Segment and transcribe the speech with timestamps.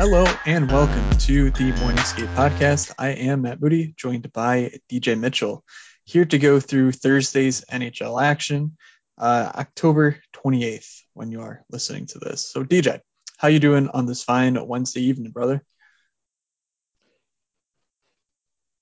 [0.00, 2.90] Hello and welcome to the Morning Skate Podcast.
[2.98, 5.62] I am Matt Moody, joined by DJ Mitchell,
[6.04, 8.78] here to go through Thursday's NHL action,
[9.18, 12.50] uh, October 28th, when you are listening to this.
[12.50, 13.00] So, DJ,
[13.36, 15.62] how you doing on this fine Wednesday evening, brother?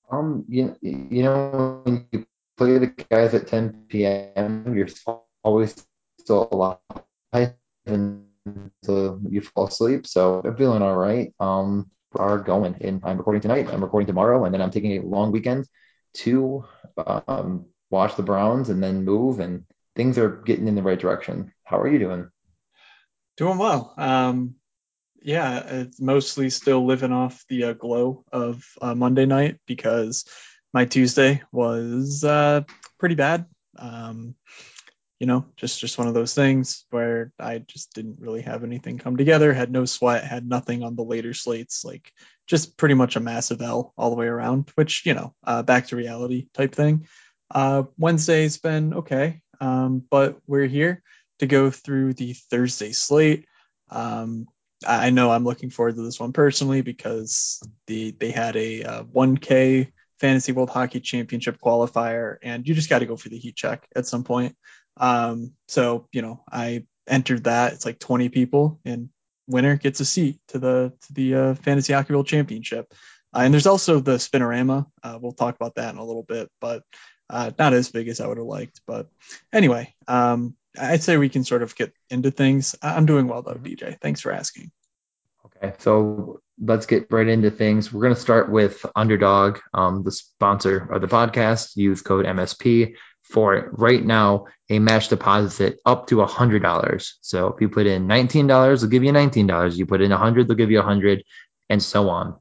[0.09, 4.87] Um, you, you know, when you play the guys at 10 p.m., you're
[5.43, 5.85] always
[6.17, 6.77] still alive
[8.45, 10.07] until you fall asleep.
[10.07, 11.33] So I'm feeling all right.
[11.39, 13.67] Um, are going and I'm recording tonight.
[13.71, 15.67] I'm recording tomorrow, and then I'm taking a long weekend
[16.15, 16.65] to
[16.97, 19.39] um, watch the Browns and then move.
[19.39, 19.65] And
[19.95, 21.51] things are getting in the right direction.
[21.63, 22.29] How are you doing?
[23.37, 23.93] Doing well.
[23.97, 24.55] Um,
[25.21, 30.25] yeah, it's mostly still living off the uh, glow of uh, Monday night because
[30.73, 32.61] my Tuesday was uh,
[32.99, 33.45] pretty bad.
[33.77, 34.35] Um,
[35.19, 38.97] you know, just just one of those things where I just didn't really have anything
[38.97, 42.13] come together, had no sweat, had nothing on the later slates, like
[42.47, 45.87] just pretty much a massive L all the way around, which, you know, uh, back
[45.87, 47.05] to reality type thing.
[47.51, 51.03] Uh, Wednesday's been okay, um, but we're here
[51.39, 53.45] to go through the Thursday slate.
[53.89, 54.47] Um,
[54.87, 59.03] I know I'm looking forward to this one personally because the they had a uh,
[59.03, 63.55] 1K Fantasy World Hockey Championship qualifier, and you just got to go for the heat
[63.55, 64.55] check at some point.
[64.99, 67.73] Um, so you know, I entered that.
[67.73, 69.09] It's like 20 people, and
[69.47, 72.93] winner gets a seat to the to the uh, Fantasy Hockey World Championship.
[73.33, 74.85] Uh, and there's also the Spinorama.
[75.03, 76.83] Uh, we'll talk about that in a little bit, but
[77.29, 78.81] uh, not as big as I would have liked.
[78.87, 79.07] But
[79.53, 82.75] anyway, um, I'd say we can sort of get into things.
[82.81, 83.99] I'm doing well though, DJ.
[83.99, 84.71] Thanks for asking.
[85.45, 87.93] Okay, so let's get right into things.
[87.93, 91.75] We're going to start with Underdog, um, the sponsor of the podcast.
[91.75, 97.13] Use code MSP for right now a match deposit up to $100.
[97.21, 98.47] So if you put in $19,
[98.79, 99.77] they'll give you $19.
[99.77, 101.23] You put in 100, they'll give you 100
[101.69, 102.39] and so on.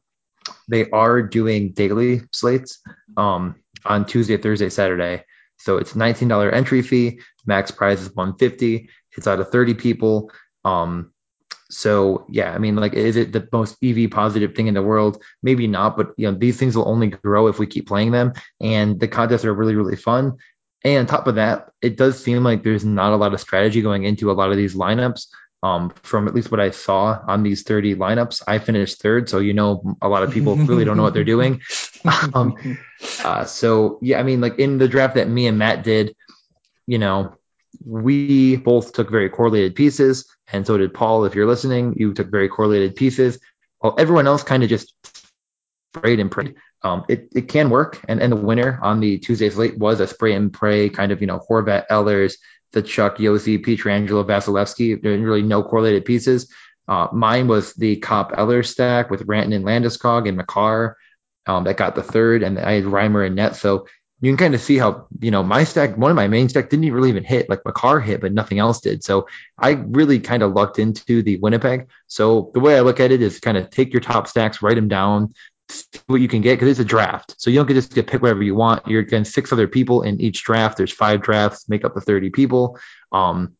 [0.68, 2.80] They are doing daily slates
[3.16, 5.24] um, on Tuesday, Thursday, Saturday.
[5.58, 7.20] So it's $19 entry fee.
[7.46, 8.88] Max prize is 150.
[9.16, 10.30] It's out of 30 people.
[10.64, 11.12] Um,
[11.70, 15.22] so yeah, I mean, like, is it the most EV positive thing in the world?
[15.42, 18.32] Maybe not, but you know, these things will only grow if we keep playing them.
[18.60, 20.38] And the contests are really, really fun.
[20.84, 23.82] And on top of that, it does seem like there's not a lot of strategy
[23.82, 25.26] going into a lot of these lineups.
[25.60, 29.28] Um, from at least what I saw on these 30 lineups, I finished third.
[29.28, 31.62] So, you know, a lot of people really don't know what they're doing.
[32.32, 32.78] Um,
[33.24, 36.14] uh, so, yeah, I mean, like in the draft that me and Matt did,
[36.86, 37.34] you know,
[37.84, 40.26] we both took very correlated pieces.
[40.52, 41.24] And so did Paul.
[41.24, 43.40] If you're listening, you took very correlated pieces.
[43.82, 44.94] Well, everyone else kind of just
[45.92, 48.00] prayed and prayed um, it, it can work.
[48.08, 51.20] And, and the winner on the Tuesday slate was a spray and pray kind of,
[51.20, 52.36] you know, Horvat, Ehlers,
[52.72, 56.52] the Chuck, Josi, Pietrangelo, Vasilevskiy, really no correlated pieces.
[56.86, 60.96] Uh, mine was the Copp Eller stack with Rantanen and Landeskog and Makar
[61.46, 63.56] um, that got the third, and I had Reimer and Net.
[63.56, 63.86] So
[64.20, 66.70] you can kind of see how you know my stack, one of my main stack
[66.70, 67.48] didn't really even hit.
[67.48, 69.04] Like Makar hit, but nothing else did.
[69.04, 69.28] So
[69.58, 71.88] I really kind of lucked into the Winnipeg.
[72.06, 74.76] So the way I look at it is kind of take your top stacks, write
[74.76, 75.34] them down,
[76.06, 77.34] what you can get because it's a draft.
[77.38, 78.86] So you don't get just to pick whatever you want.
[78.86, 80.76] You're against six other people in each draft.
[80.76, 82.78] There's five drafts, make up the 30 people.
[83.12, 83.56] Um,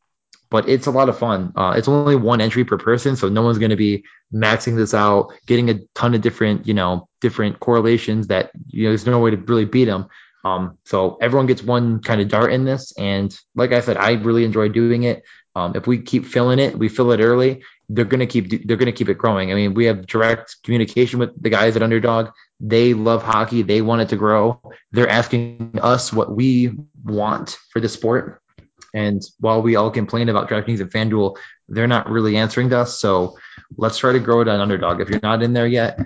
[0.51, 1.53] but it's a lot of fun.
[1.57, 4.95] Uh, it's only one entry per person, so no one's going to be maxing this
[4.95, 9.19] out, getting a ton of different, you know, different correlations that you know there's no
[9.19, 10.07] way to really beat them.
[10.45, 14.13] Um, so everyone gets one kind of dart in this, and like I said, I
[14.13, 15.23] really enjoy doing it.
[15.55, 18.93] Um, if we keep filling it, we fill it early, they're to keep they're to
[18.93, 19.51] keep it growing.
[19.51, 22.31] I mean, we have direct communication with the guys at Underdog.
[22.61, 23.63] They love hockey.
[23.63, 24.61] They want it to grow.
[24.93, 28.43] They're asking us what we want for the sport.
[28.95, 31.37] And while we all complain about DraftKings and FanDuel,
[31.69, 32.99] they're not really answering to us.
[32.99, 33.39] So
[33.77, 35.01] let's try to grow it on Underdog.
[35.01, 35.99] If you're not in there yet,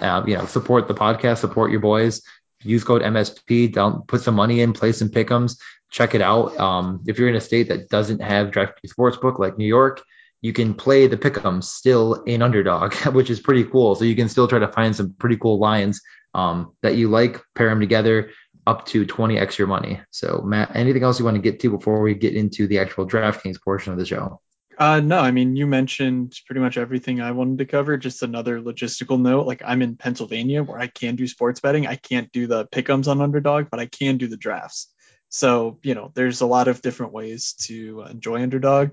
[0.00, 2.22] uh, you know, support the podcast, support your boys.
[2.62, 3.72] Use code MSP.
[3.72, 5.58] Down, put some money in, play some pickums.
[5.90, 6.58] Check it out.
[6.58, 10.02] Um, if you're in a state that doesn't have DraftKings Sportsbook like New York,
[10.46, 13.96] you can play the pick'em still in underdog, which is pretty cool.
[13.96, 16.00] So you can still try to find some pretty cool lines
[16.34, 18.30] um, that you like, pair them together
[18.64, 20.00] up to 20 extra money.
[20.12, 23.08] So Matt, anything else you want to get to before we get into the actual
[23.08, 24.40] DraftKings portion of the show?
[24.78, 27.96] Uh, no, I mean, you mentioned pretty much everything I wanted to cover.
[27.96, 29.46] Just another logistical note.
[29.46, 31.88] Like I'm in Pennsylvania where I can do sports betting.
[31.88, 34.92] I can't do the pick'ems on underdog, but I can do the drafts.
[35.28, 38.90] So, you know, there's a lot of different ways to enjoy underdog.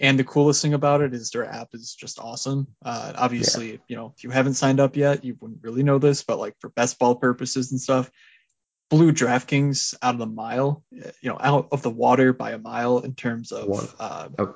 [0.00, 2.68] And the coolest thing about it is their app is just awesome.
[2.84, 3.78] Uh, obviously, yeah.
[3.88, 6.54] you know, if you haven't signed up yet, you wouldn't really know this, but like
[6.60, 8.10] for best ball purposes and stuff,
[8.90, 12.98] blew DraftKings out of the mile, you know, out of the water by a mile
[13.00, 14.54] in terms of, uh, oh.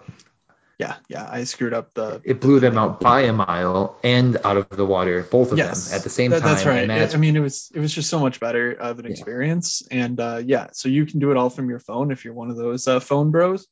[0.79, 2.21] Yeah, yeah, I screwed up the.
[2.25, 5.91] It blew them out by a mile and out of the water, both of Yes,
[5.91, 6.49] them at the same that- time.
[6.55, 6.83] That's right.
[6.83, 9.05] and I- that's- I mean, it was it was just so much better of an
[9.05, 9.13] Yeah.
[9.13, 12.35] experience, and uh, yeah, so you can do it all from your phone if you're
[12.35, 13.69] one of those uh, phone bros,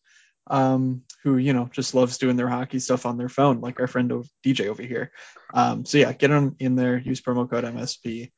[0.46, 3.86] um, who you know just loves doing their hockey stuff on their phone, like our
[3.86, 4.10] friend
[4.44, 5.12] DJ over here.
[5.54, 8.30] Um, so yeah, get on in there, use promo code MSP,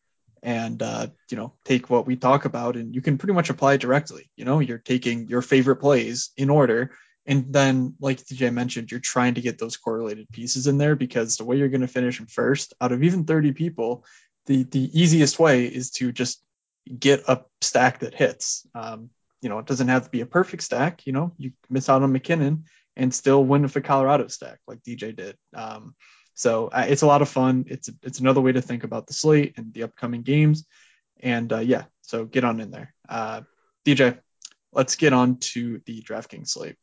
[0.42, 3.76] and uh, you know take what we talk about, and you can pretty much apply
[3.76, 4.30] directly.
[4.36, 6.92] You know, you're taking your favorite plays in order.
[7.24, 11.36] And then, like DJ mentioned, you're trying to get those correlated pieces in there because
[11.36, 14.04] the way you're going to finish them first, out of even 30 people,
[14.46, 16.42] the the easiest way is to just
[16.98, 18.66] get a stack that hits.
[18.74, 19.10] Um,
[19.42, 21.06] you know, it doesn't have to be a perfect stack.
[21.06, 22.64] You know, you miss out on MacKinnon
[22.96, 25.36] and still win with a Colorado stack like DJ did.
[25.54, 25.94] Um,
[26.34, 27.66] so uh, it's a lot of fun.
[27.68, 30.64] It's it's another way to think about the slate and the upcoming games.
[31.20, 32.94] And uh, yeah, so get on in there.
[33.08, 33.42] Uh,
[33.84, 34.18] DJ,
[34.72, 36.76] let's get on to the DraftKings slate.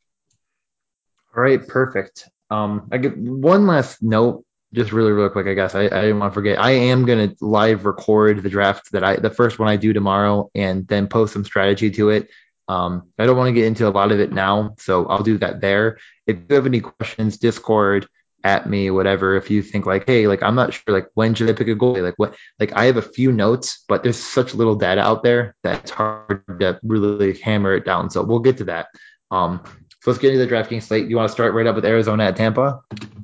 [1.34, 2.28] All right, perfect.
[2.50, 5.46] Um, I get one last note, just really, really quick.
[5.46, 6.58] I guess I, I didn't want to forget.
[6.58, 10.50] I am gonna live record the draft that I, the first one I do tomorrow,
[10.54, 12.28] and then post some strategy to it.
[12.70, 15.38] Um, I don't want to get into a lot of it now, so I'll do
[15.38, 15.98] that there.
[16.26, 18.06] If you have any questions, Discord
[18.44, 19.36] at me, whatever.
[19.36, 21.74] If you think like, hey, like I'm not sure, like when should I pick a
[21.74, 22.02] goalie?
[22.02, 22.36] Like what?
[22.60, 25.90] Like I have a few notes, but there's such little data out there that it's
[25.90, 28.08] hard to really hammer it down.
[28.10, 28.86] So we'll get to that.
[29.32, 29.60] Um,
[30.02, 31.08] so let's get into the DraftKings slate.
[31.10, 32.80] You want to start right up with Arizona at Tampa?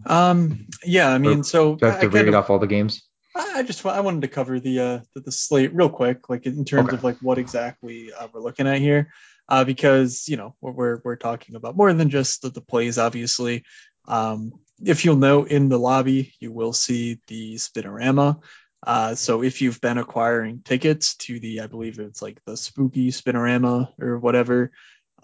[0.06, 2.66] Um, yeah, I mean, so Do I have to I read of- off all the
[2.66, 3.02] games?
[3.34, 6.46] I I just I wanted to cover the uh the, the slate real quick, like
[6.46, 6.96] in terms Okay.
[6.96, 9.12] of like what exactly uh, we're looking at here,
[9.48, 13.64] uh, because you know we're we're, talking about more than just the, the plays, obviously.
[14.08, 14.52] Um,
[14.84, 18.42] if you'll note in the lobby, you will see the spinorama.
[18.86, 23.10] Uh, so if you've been acquiring tickets to the, I believe it's like the spooky
[23.10, 24.70] spinorama or whatever,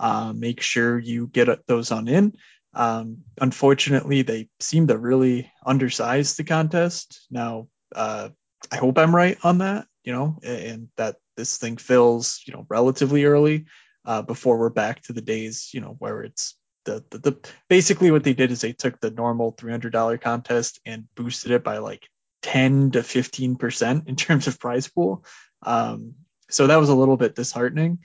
[0.00, 2.34] uh, make sure you get those on in.
[2.74, 7.26] Um, unfortunately, they seem to really undersize the contest.
[7.30, 8.30] Now, uh,
[8.70, 12.66] I hope I'm right on that, you know, and that this thing fills, you know,
[12.68, 13.66] relatively early
[14.04, 18.10] uh, before we're back to the days, you know, where it's the, the, the basically
[18.10, 22.08] what they did is they took the normal $300 contest and boosted it by like
[22.42, 25.24] 10 to 15% in terms of prize pool.
[25.62, 26.14] Um,
[26.50, 28.00] so that was a little bit disheartening.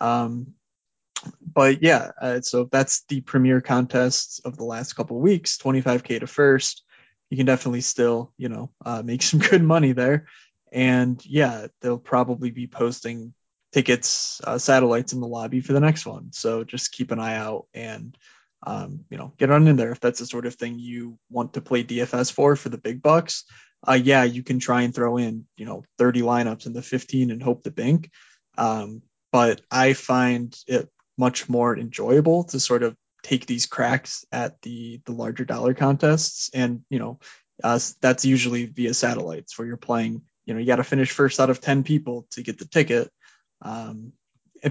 [0.00, 0.54] Um,
[1.44, 6.26] but yeah, uh, so that's the premier contest of the last couple weeks 25k to
[6.26, 6.84] first
[7.32, 10.26] you can definitely still you know uh, make some good money there
[10.70, 13.32] and yeah they'll probably be posting
[13.72, 16.32] tickets uh, satellites in the lobby for the next one.
[16.32, 18.16] So just keep an eye out and
[18.64, 21.54] um, you know get on in there if that's the sort of thing you want
[21.54, 23.44] to play dfs for for the big bucks.
[23.86, 27.30] Uh, yeah you can try and throw in you know 30 lineups in the 15
[27.30, 28.10] and hope to bank.
[28.56, 29.02] Um,
[29.32, 35.00] but i find it much more enjoyable to sort of take these cracks at the
[35.06, 37.18] the larger dollar contests and you know
[37.64, 41.40] uh, that's usually via satellites where you're playing you know you got to finish first
[41.40, 43.10] out of 10 people to get the ticket
[43.62, 44.12] um,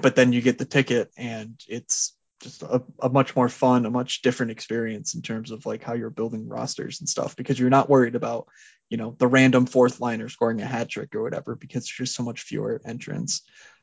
[0.02, 3.90] but then you get the ticket and it's just a, a much more fun a
[3.90, 7.70] much different experience in terms of like how you're building rosters and stuff because you're
[7.70, 8.48] not worried about
[8.90, 12.16] you know the random fourth liner scoring a hat trick or whatever because there's just
[12.16, 13.42] so much fewer entrants.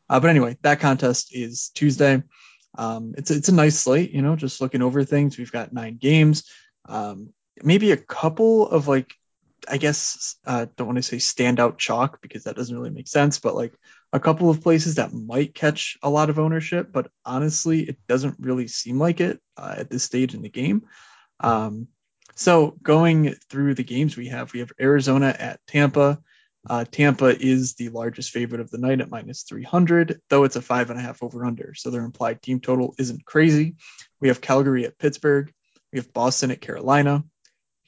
[0.08, 2.22] Uh, but anyway that contest is tuesday.
[2.76, 4.36] Um, it's it's a nice slate, you know.
[4.36, 6.44] Just looking over things, we've got nine games,
[6.86, 9.12] um, maybe a couple of like,
[9.68, 13.38] I guess uh, don't want to say standout chalk because that doesn't really make sense,
[13.38, 13.72] but like
[14.12, 18.36] a couple of places that might catch a lot of ownership, but honestly, it doesn't
[18.38, 20.86] really seem like it uh, at this stage in the game.
[21.40, 21.88] Um,
[22.34, 26.20] so going through the games we have, we have Arizona at Tampa.
[26.68, 30.62] Uh, Tampa is the largest favorite of the night at minus 300, though it's a
[30.62, 31.74] five and a half over under.
[31.74, 33.76] So their implied team total isn't crazy.
[34.20, 35.52] We have Calgary at Pittsburgh.
[35.92, 37.24] We have Boston at Carolina,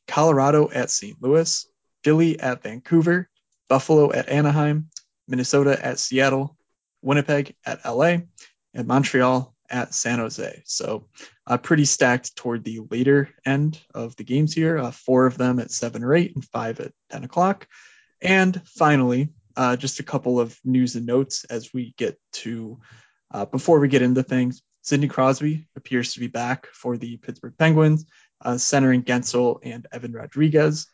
[0.08, 1.16] Colorado at St.
[1.20, 1.66] Louis,
[2.02, 3.28] Philly at Vancouver,
[3.68, 4.88] Buffalo at Anaheim,
[5.30, 6.56] Minnesota at Seattle,
[7.02, 8.18] Winnipeg at LA,
[8.74, 10.62] and Montreal at San Jose.
[10.64, 11.06] So
[11.46, 14.78] uh, pretty stacked toward the later end of the games here.
[14.78, 17.66] Uh, four of them at seven or eight, and five at 10 o'clock.
[18.20, 22.80] And finally, uh, just a couple of news and notes as we get to,
[23.30, 24.62] uh, before we get into things.
[24.82, 28.06] Sidney Crosby appears to be back for the Pittsburgh Penguins,
[28.40, 30.86] uh, centering Guentzel and Evan Rodrigues.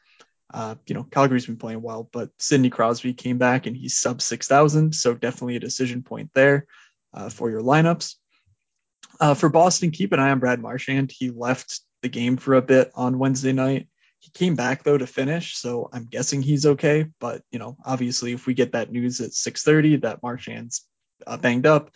[0.53, 4.23] Uh, you know, Calgary's been playing well, but Sidney Crosby came back and he's sub
[4.23, 4.95] 6,000.
[4.95, 6.67] So definitely a decision point there
[7.13, 8.15] uh, for your lineups.
[9.19, 11.13] Uh, for Boston, keep an eye on Brad Marchand.
[11.17, 13.89] He left the game for a bit on Wednesday night.
[14.21, 17.07] He came back though to finish, so I'm guessing he's okay.
[17.21, 20.87] But you know, obviously, if we get that news at 6:30 that Marchand's
[21.27, 21.91] uh, banged up,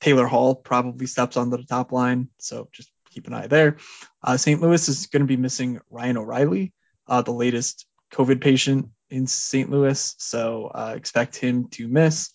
[0.00, 2.28] Taylor Hall probably steps onto the top line.
[2.38, 3.78] So just keep an eye there.
[4.22, 4.60] Uh, St.
[4.60, 6.72] Louis is going to be missing Ryan O'Reilly,
[7.06, 9.70] uh, the latest COVID patient in St.
[9.70, 10.14] Louis.
[10.18, 12.32] So uh, expect him to miss.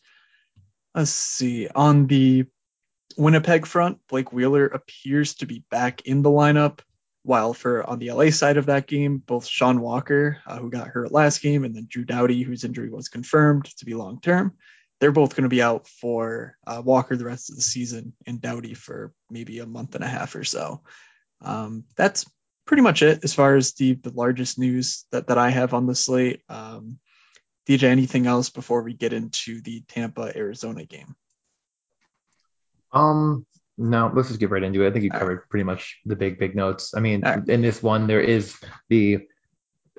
[0.96, 1.68] Let's see.
[1.68, 2.46] On the
[3.18, 6.80] Winnipeg front, Blake Wheeler appears to be back in the lineup.
[7.24, 10.88] While for on the LA side of that game, both Sean Walker, uh, who got
[10.88, 14.54] hurt last game, and then Drew Doughty, whose injury was confirmed to be long term,
[15.00, 18.42] they're both going to be out for uh, Walker the rest of the season and
[18.42, 20.82] Doughty for maybe a month and a half or so.
[21.42, 22.26] Um, that's
[22.70, 25.88] pretty much it as far as the, the largest news that, that I have on
[25.88, 26.44] the slate.
[26.50, 27.00] Um,
[27.68, 31.16] DJ, anything else before we get into the Tampa Arizona game?
[32.94, 34.88] Um, no, let's just get right into it.
[34.88, 35.50] I think you covered right.
[35.50, 36.94] pretty much the big, big notes.
[36.96, 37.42] I mean, right.
[37.50, 38.56] in this one, there is
[38.88, 39.22] the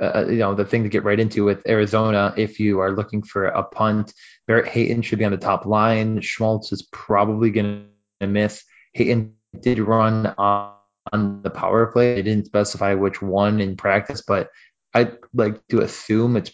[0.00, 2.33] uh, you know the thing to get right into with Arizona.
[2.37, 4.15] If you are looking for a punt,
[4.47, 6.21] Barrett Hayton should be on the top line.
[6.21, 7.89] Schmaltz is probably going
[8.21, 8.62] to miss.
[8.95, 10.75] Hayton did run on,
[11.12, 12.14] on the power play.
[12.14, 14.50] They didn't specify which one in practice, but
[14.95, 16.52] I'd like to assume it's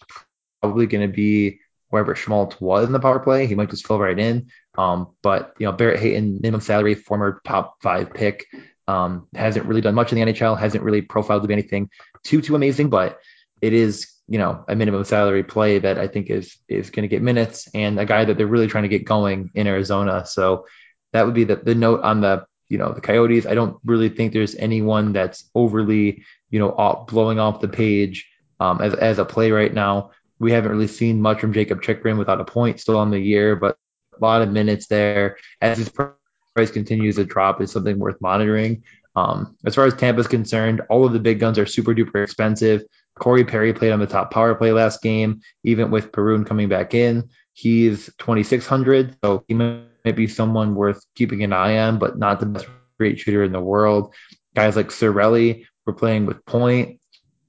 [0.61, 3.47] probably going to be wherever Schmaltz was in the power play.
[3.47, 4.51] He might just fill right in.
[4.77, 8.47] Um, but you know, Barrett Hayton, minimum salary, former top five pick,
[8.89, 10.59] um, hasn't really done much in the NHL.
[10.59, 11.91] Hasn't really profiled to be anything
[12.25, 13.19] too too amazing, but
[13.61, 17.09] it is you know a minimum salary play that I think is is going to
[17.09, 20.27] get minutes and a guy that they're really trying to get going in Arizona.
[20.27, 20.67] So
[21.13, 23.47] that would be the, the note on the you know the Coyotes.
[23.47, 28.29] I don't really think there's anyone that's overly you know off, blowing off the page
[28.61, 30.11] um, as as a play right now.
[30.39, 33.57] We haven't really seen much from Jakob Chychrun without a point still on the year,
[33.57, 33.79] but
[34.15, 35.37] a lot of minutes there.
[35.61, 38.83] As his price continues to drop, is something worth monitoring.
[39.15, 42.23] Um, as far as Tampa is concerned, all of the big guns are super duper
[42.23, 42.83] expensive.
[43.19, 46.93] Corey Perry played on the top power play last game, even with Perun coming back
[46.93, 47.31] in.
[47.55, 52.47] He's 2,600, so he might be someone worth keeping an eye on, but not the
[52.47, 52.67] best
[52.99, 54.15] great shooter in the world.
[54.55, 57.01] Guys like Cirelli were playing with point.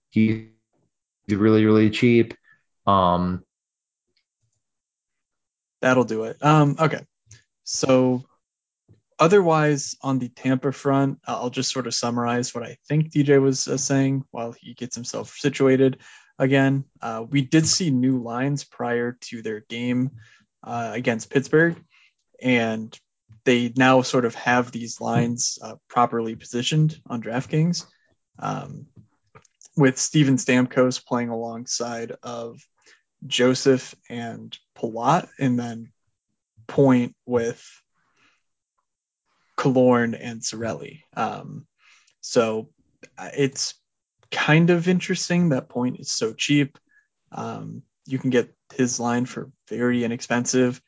[0.09, 0.47] He's
[1.29, 2.33] really, really cheap.
[2.85, 3.43] Um,
[5.81, 6.43] That'll do it.
[6.43, 7.05] Um, okay.
[7.63, 8.23] So
[9.19, 13.67] otherwise, on the Tampa front, I'll just sort of summarize what I think DJ was
[13.67, 15.99] uh, saying while he gets himself situated
[16.39, 16.85] again.
[17.01, 20.11] Uh, we did see new lines prior to their game
[20.63, 21.75] uh, against Pittsburgh,
[22.41, 22.98] and
[23.46, 27.86] they now sort of have these lines uh, properly positioned on DraftKings.
[28.39, 28.88] Um,
[29.77, 32.60] with Steven Stamkos playing alongside of
[33.25, 35.91] Joseph and Palat, and then
[36.67, 37.63] Point with
[39.56, 41.03] Killorn and Cirelli.
[41.15, 41.65] Um,
[42.22, 42.70] so
[43.17, 43.75] uh, it's
[44.32, 46.77] kind of interesting that Point is so cheap.
[47.32, 50.82] Um, you can get his line for very inexpensive.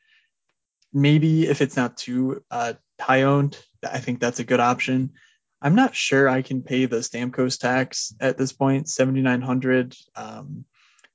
[0.92, 5.12] Maybe if it's not too uh, high owned, I think that's a good option.
[5.62, 9.94] I'm not sure I can pay the Stamkos tax at this point, 7,900.
[10.16, 10.64] Um,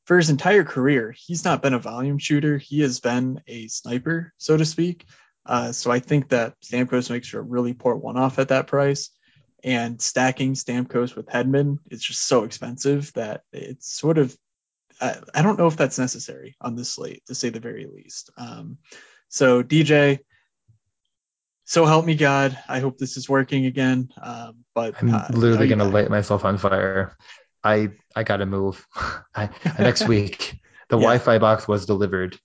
[0.06, 2.58] for his entire career, he's not been a volume shooter.
[2.58, 5.06] He has been a sniper, so to speak.
[5.46, 8.68] Uh, so I think that Stamkos makes for a really poor one off at that
[8.68, 9.10] price.
[9.64, 14.36] And stacking Stamkos with Hedman is just so expensive that it's sort of,
[15.02, 18.30] I, I don't know if that's necessary on this slate, to say the very least.
[18.38, 18.78] Um,
[19.36, 20.20] so, DJ,
[21.66, 22.58] so help me God.
[22.70, 24.10] I hope this is working again.
[24.22, 27.18] Um, but I'm uh, literally going to light myself on fire.
[27.62, 28.88] I I got to move.
[29.36, 31.02] I, next week, the yeah.
[31.02, 32.40] Wi-Fi box was delivered.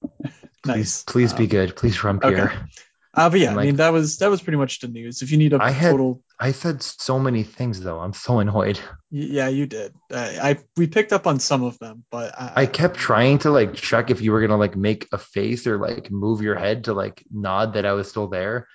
[0.00, 0.32] Please,
[0.64, 1.02] nice.
[1.02, 1.76] please um, be good.
[1.76, 2.34] Please run okay.
[2.34, 2.68] here.
[3.12, 5.20] Uh, but yeah, like, I mean that was that was pretty much the news.
[5.20, 8.00] If you need a I total, had, I said so many things though.
[8.00, 8.80] I'm so annoyed.
[9.10, 9.94] Yeah, you did.
[10.12, 13.50] I, I we picked up on some of them, but I, I kept trying to
[13.50, 16.84] like check if you were gonna like make a face or like move your head
[16.84, 18.68] to like nod that I was still there,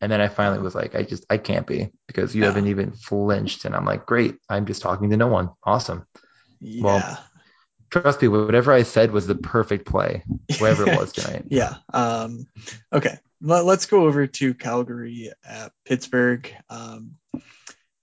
[0.00, 2.92] and then I finally was like, I just I can't be because you haven't even
[2.92, 5.50] flinched, and I'm like, great, I'm just talking to no one.
[5.64, 6.06] Awesome.
[6.60, 6.82] Yeah.
[6.84, 7.26] Well,
[7.90, 10.24] trust me, whatever I said was the perfect play,
[10.58, 11.46] whatever it was tonight.
[11.48, 11.74] yeah.
[11.92, 12.46] Um,
[12.92, 13.18] okay.
[13.40, 16.52] Let, us go over to Calgary at Pittsburgh.
[16.70, 17.16] Um,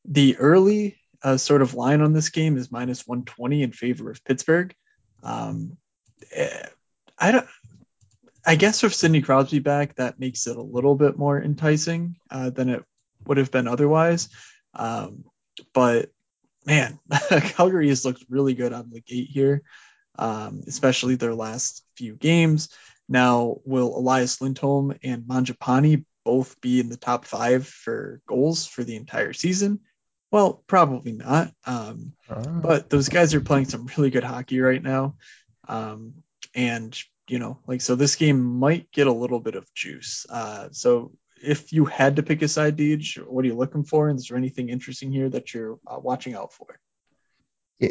[0.06, 4.24] the early uh, sort of line on this game is minus 120 in favor of
[4.24, 4.76] Pittsburgh.
[5.24, 5.78] Um,
[6.32, 6.68] eh,
[7.18, 7.48] I don't.
[8.46, 12.50] I guess with Sidney Crosby back, that makes it a little bit more enticing uh,
[12.50, 12.84] than it
[13.26, 14.28] would have been otherwise.
[14.74, 15.24] Um,
[15.74, 16.10] but
[16.66, 17.00] man,
[17.30, 19.62] Calgary has looked really good on the gate here,
[20.20, 22.68] um, especially their last few games.
[23.14, 28.84] Now, will Elias Lindholm and Mangiapane both be in the top five for goals for
[28.84, 29.82] the entire season?
[30.32, 31.54] Well, probably not.
[31.64, 32.42] Um, oh.
[32.42, 35.14] But those guys are playing some really good hockey right now.
[35.68, 36.24] Um,
[36.56, 40.26] and, you know, like, so this game might get a little bit of juice.
[40.28, 44.10] Uh, so if you had to pick a side, Deej, what are you looking for?
[44.10, 46.80] And is there anything interesting here that you're uh, watching out for?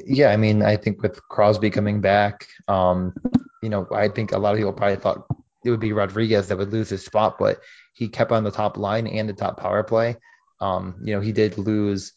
[0.07, 3.15] Yeah, I mean, I think with Crosby coming back, um,
[3.63, 5.27] you know, I think a lot of people probably thought
[5.65, 7.61] it would be Rodrigues that would lose his spot, but
[7.95, 10.17] he kept on the top line and the top power play.
[10.61, 12.13] Um, you know, he did lose,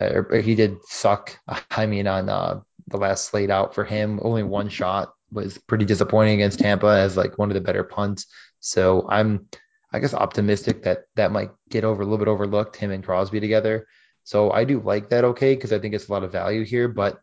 [0.00, 1.38] or he did suck.
[1.70, 5.84] I mean, on uh, the last slate out for him, only one shot was pretty
[5.84, 8.26] disappointing against Tampa as like one of the better punts.
[8.60, 9.48] So I'm,
[9.92, 13.40] I guess, optimistic that that might get over a little bit overlooked him and Crosby
[13.40, 13.86] together.
[14.26, 16.88] So I do like that okay because I think it's a lot of value here.
[16.88, 17.20] But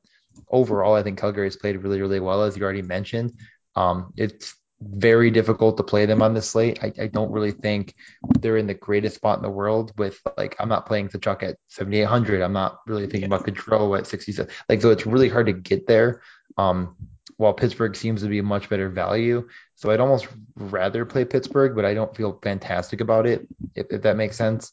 [0.49, 3.33] overall, I think Calgary has played really, really well, as you already mentioned.
[3.75, 6.79] Um, it's very difficult to play them on this slate.
[6.81, 7.93] I, I, don't really think
[8.39, 11.57] they're in the greatest spot in the world with like I'm not playing Tkachuk at
[11.67, 12.41] 7800.
[12.41, 14.49] I'm not really thinking about Gaudreau at 67.
[14.69, 16.21] Like so it's really hard to get there.
[16.57, 16.95] Um,
[17.35, 19.49] while Pittsburgh seems to be a much better value.
[19.75, 23.45] So I'd almost rather play Pittsburgh, but I don't feel fantastic about it,
[23.75, 24.71] if, if that makes sense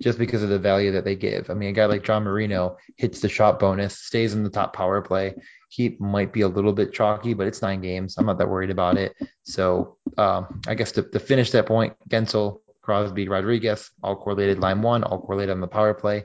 [0.00, 1.50] just because of the value that they give.
[1.50, 4.74] I mean, a guy like John Marino hits the shot bonus, stays in the top
[4.74, 5.34] power play.
[5.68, 8.16] He might be a little bit chalky, but it's nine games.
[8.16, 9.14] I'm not that worried about it.
[9.42, 14.82] So um, I guess to, to, finish that point, Guentzel, Crosby, Rodrigues, all correlated line
[14.82, 16.24] one, all correlated on the power play.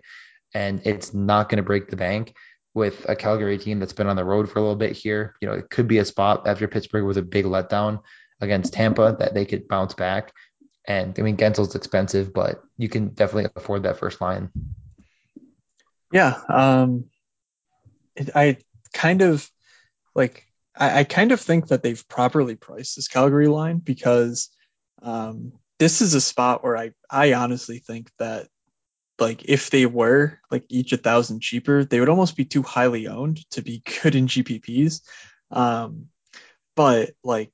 [0.54, 2.34] And it's not going to break the bank
[2.74, 5.36] with a Calgary team that's been on the road for a little bit here.
[5.42, 8.02] You know, it could be a spot after Pittsburgh was a big letdown
[8.42, 10.34] against Tampa that they could bounce back.
[10.88, 14.52] And I mean, Guentzel's expensive, but you can definitely afford that first line.
[16.12, 16.40] Yeah.
[16.48, 17.06] Um,
[18.34, 18.58] I
[18.94, 19.50] kind of
[20.14, 20.46] like,
[20.78, 24.50] I, I, kind of think that they've properly priced this Calgary line because
[25.02, 28.48] um, this is a spot where I, I honestly think that
[29.20, 33.08] like if they were like each a thousand cheaper, they would almost be too highly
[33.08, 35.02] owned to be good in GPPs.
[35.52, 36.08] Um,
[36.76, 37.52] but like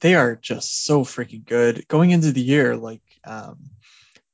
[0.00, 2.76] they are just so freaking good going into the year.
[2.76, 3.58] Like, um,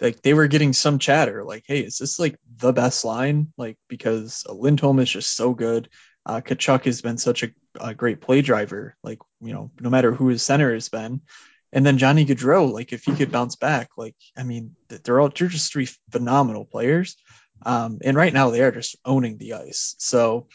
[0.01, 3.79] like they were getting some chatter, like, "Hey, is this like the best line?" Like
[3.89, 5.89] because Lindholm is just so good.
[6.27, 8.97] Uh, Tkachuk has been such a, a great play driver.
[9.03, 11.21] Like you know, no matter who his center has been,
[11.73, 15.31] and then Johnny Gaudreau, like if he could bounce back, like I mean, they're all
[15.31, 17.17] they're just three phenomenal players.
[17.65, 19.95] Um, and right now they are just owning the ice.
[19.99, 20.49] So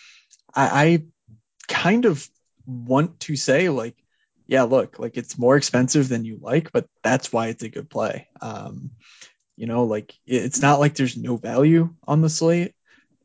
[0.53, 1.03] I, I
[1.67, 2.27] kind of
[2.65, 3.95] want to say like
[4.47, 7.89] yeah, look, like it's more expensive than you like, but that's why it's a good
[7.89, 8.27] play.
[8.41, 8.91] Um,
[9.57, 12.73] you know, like it's not like there's no value on the slate.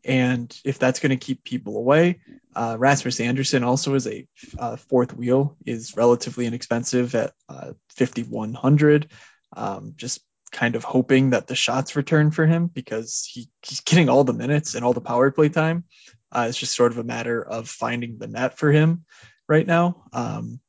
[0.05, 2.21] And if that's going to keep people away,
[2.57, 4.27] uh, Rasmus Andersson also is a
[4.59, 9.09] uh, fourth wheel, is relatively inexpensive at uh, 5,100.
[9.55, 14.09] Um, just kind of hoping that the shots return for him because he, he's getting
[14.09, 15.85] all the minutes and all the power play time.
[16.33, 19.05] Uh, it's just sort of a matter of finding the net for him
[19.49, 20.05] right now.
[20.13, 20.61] Um,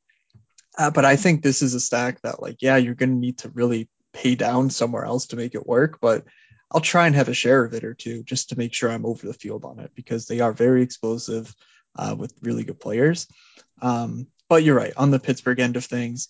[0.76, 3.38] uh, but I think this is a stack that, like, yeah, you're going to need
[3.38, 5.98] to really pay down somewhere else to make it work.
[6.00, 6.24] But
[6.70, 9.06] I'll try and have a share of it or two just to make sure I'm
[9.06, 11.54] over the field on it because they are very explosive
[11.96, 13.28] uh, with really good players.
[13.80, 16.28] Um, but you're right on the Pittsburgh end of things.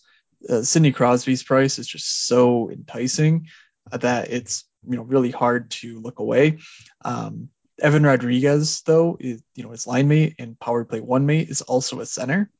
[0.48, 3.46] Uh, Sidney Crosby's price is just so enticing
[3.90, 6.58] that it's you know really hard to look away.
[7.02, 7.48] Um,
[7.80, 11.62] Evan Rodrigues, though, is, you know his line mate and power play one mate is
[11.62, 12.50] also a center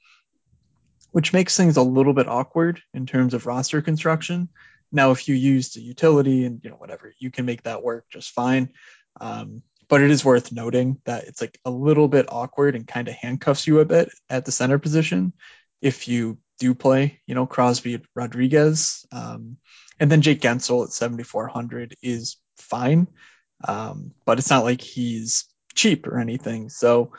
[1.14, 4.48] which makes things a little bit awkward in terms of roster construction.
[4.90, 8.05] Now, if you use the utility and you know whatever, you can make that work
[8.11, 8.70] just fine.
[9.20, 13.07] Um, but it is worth noting that it's like a little bit awkward and kind
[13.07, 15.33] of handcuffs you a bit at the center position
[15.81, 19.07] if you do play, you know, Crosby Rodrigues.
[19.12, 19.59] Um,
[20.00, 23.07] and then Jake Guentzel at 7,400 is fine.
[23.62, 25.44] Um, but it's not like he's
[25.77, 26.70] cheap or anything.
[26.70, 27.12] So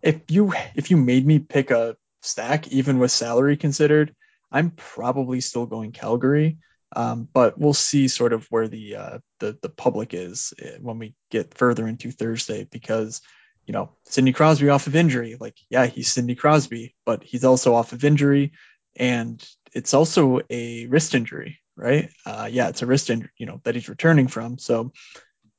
[0.00, 4.14] if you if you made me pick a stack, even with salary considered,
[4.50, 6.58] I'm probably still going Calgary.
[6.94, 10.98] Um, but we'll see sort of where the, uh, the the public is eh, when
[10.98, 13.22] we get further into Thursday because
[13.64, 17.74] you know Sidney Crosby off of injury, like yeah, he's Sidney Crosby, but he's also
[17.74, 18.52] off of injury,
[18.96, 19.40] and
[19.72, 22.10] it's also a wrist injury, right?
[22.26, 24.58] Uh, yeah, it's a wrist injury, you know, that he's returning from.
[24.58, 24.92] So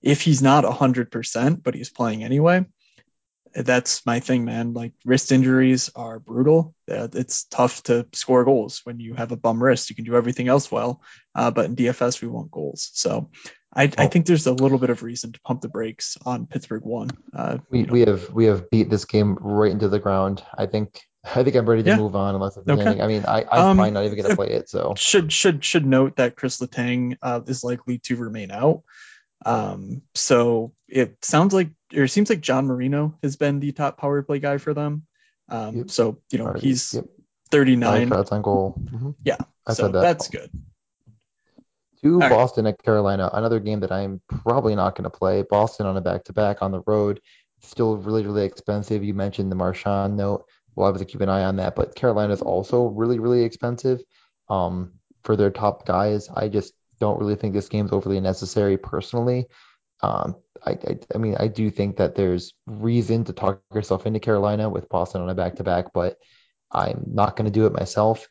[0.01, 2.65] if he's not hundred percent, but he's playing anyway,
[3.53, 4.73] that's my thing, man.
[4.73, 6.75] Like wrist injuries are brutal.
[6.87, 9.89] It's tough to score goals when you have a bum wrist.
[9.89, 11.01] You can do everything else well,
[11.35, 12.89] uh, but in DFS we want goals.
[12.93, 13.29] So
[13.73, 16.83] I, I, think there's a little bit of reason to pump the brakes on Pittsburgh
[16.83, 17.09] one.
[17.33, 17.93] Uh, we, you know.
[17.93, 20.43] we have we have beat this game right into the ground.
[20.57, 21.97] I think I think I'm ready to yeah.
[21.97, 22.71] move on unless okay.
[22.71, 23.01] Anything.
[23.01, 24.69] I mean I I'm um, probably not even gonna play it.
[24.69, 28.83] So should should should note that Chris Letang uh, is likely to remain out.
[29.45, 33.97] Um, so it sounds like, or it seems like John Marino has been the top
[33.97, 35.03] power play guy for them.
[35.49, 35.91] Um, yep.
[35.91, 36.61] so you know right.
[36.61, 37.05] he's yep.
[37.51, 38.81] 39 shots on goal.
[38.85, 39.11] Mm-hmm.
[39.23, 40.01] Yeah, I so that.
[40.01, 40.49] that's good.
[42.03, 42.29] To right.
[42.29, 45.43] Boston at Carolina, another game that I'm probably not going to play.
[45.43, 47.21] Boston on a back to back on the road,
[47.59, 49.03] still really, really expensive.
[49.03, 50.45] You mentioned the Marchand note.
[50.75, 51.75] We'll obviously keep an eye on that.
[51.75, 54.01] But Carolina is also really, really expensive
[54.49, 56.27] um, for their top guys.
[56.33, 59.47] I just don't really think this game's overly necessary personally.
[60.01, 64.19] Um, I, I, I mean, I do think that there's reason to talk yourself into
[64.19, 66.17] Carolina with Boston on a back to back, but
[66.71, 68.27] I'm not going to do it myself.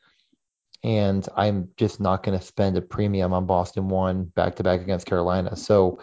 [0.83, 4.81] And I'm just not going to spend a premium on Boston one back to back
[4.81, 5.57] against Carolina.
[5.57, 6.01] So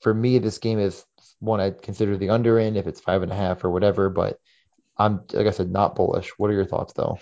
[0.00, 1.04] for me, this game is
[1.38, 4.10] one I'd consider the under in if it's five and a half or whatever.
[4.10, 4.38] But
[4.96, 6.30] I'm, like I said, not bullish.
[6.36, 7.18] What are your thoughts though?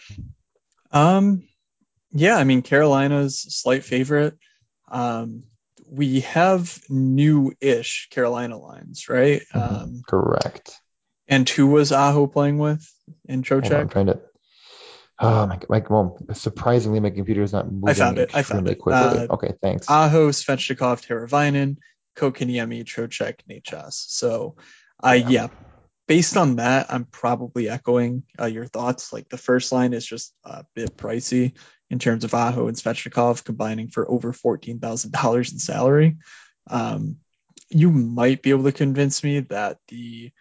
[0.90, 1.46] Um,
[2.12, 4.38] yeah, I mean Carolina's slight favorite.
[4.88, 5.42] Um,
[5.88, 9.42] we have new-ish Carolina lines, right?
[9.55, 9.75] Mm-hmm.
[9.75, 10.81] Um, Correct.
[11.29, 12.87] and who was Aho playing with
[13.27, 14.20] in on, I'm trying to.
[15.18, 18.35] Oh my, my well, surprisingly, my computer is not moving I found it.
[18.35, 18.79] I found it.
[18.79, 19.20] quickly.
[19.20, 19.88] Uh, okay, thanks.
[19.88, 21.79] Aho, Svechnikov, Teravainen,
[22.16, 23.94] Kotkaniemi, Trocheck, Necas.
[23.94, 24.57] So,
[25.03, 25.29] uh, Yeah.
[25.29, 25.49] yeah.
[26.07, 29.12] based on that, I'm probably echoing uh, your thoughts.
[29.12, 31.55] Like the first line is just a bit pricey
[31.90, 36.16] in terms of Aho and Svechnikov combining for over fourteen thousand dollars in salary.
[36.68, 37.16] Um,
[37.68, 40.33] you might be able to convince me that the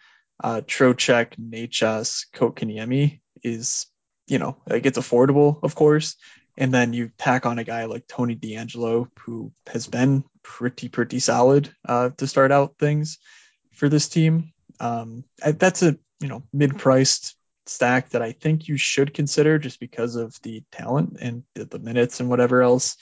[0.44, 3.88] uh, Trocheck, Necas, Kotkaniemi is,
[4.28, 6.18] you know, like it's affordable, of course.
[6.58, 11.20] And then you tack on a guy like Tony DeAngelo, who has been pretty, pretty
[11.20, 13.18] solid uh, to start out things
[13.74, 14.54] for this team.
[14.80, 17.36] Um, that's a you know mid-priced
[17.68, 22.20] stack that I think you should consider just because of the talent and the, minutes
[22.20, 22.98] and whatever else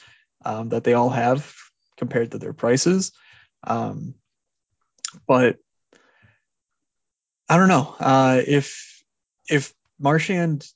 [0.45, 1.53] um, that they all have
[1.97, 3.11] compared to their prices.
[3.65, 4.15] Um,
[5.27, 5.57] but
[7.49, 9.03] I don't know uh, if
[9.49, 10.67] if Marchand.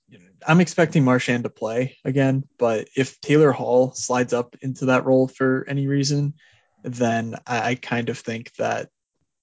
[0.48, 5.28] I'm expecting Marchand to play again, but if Taylor Hall slides up into that role
[5.28, 6.36] for any reason,
[6.84, 8.90] then I, I kind of think that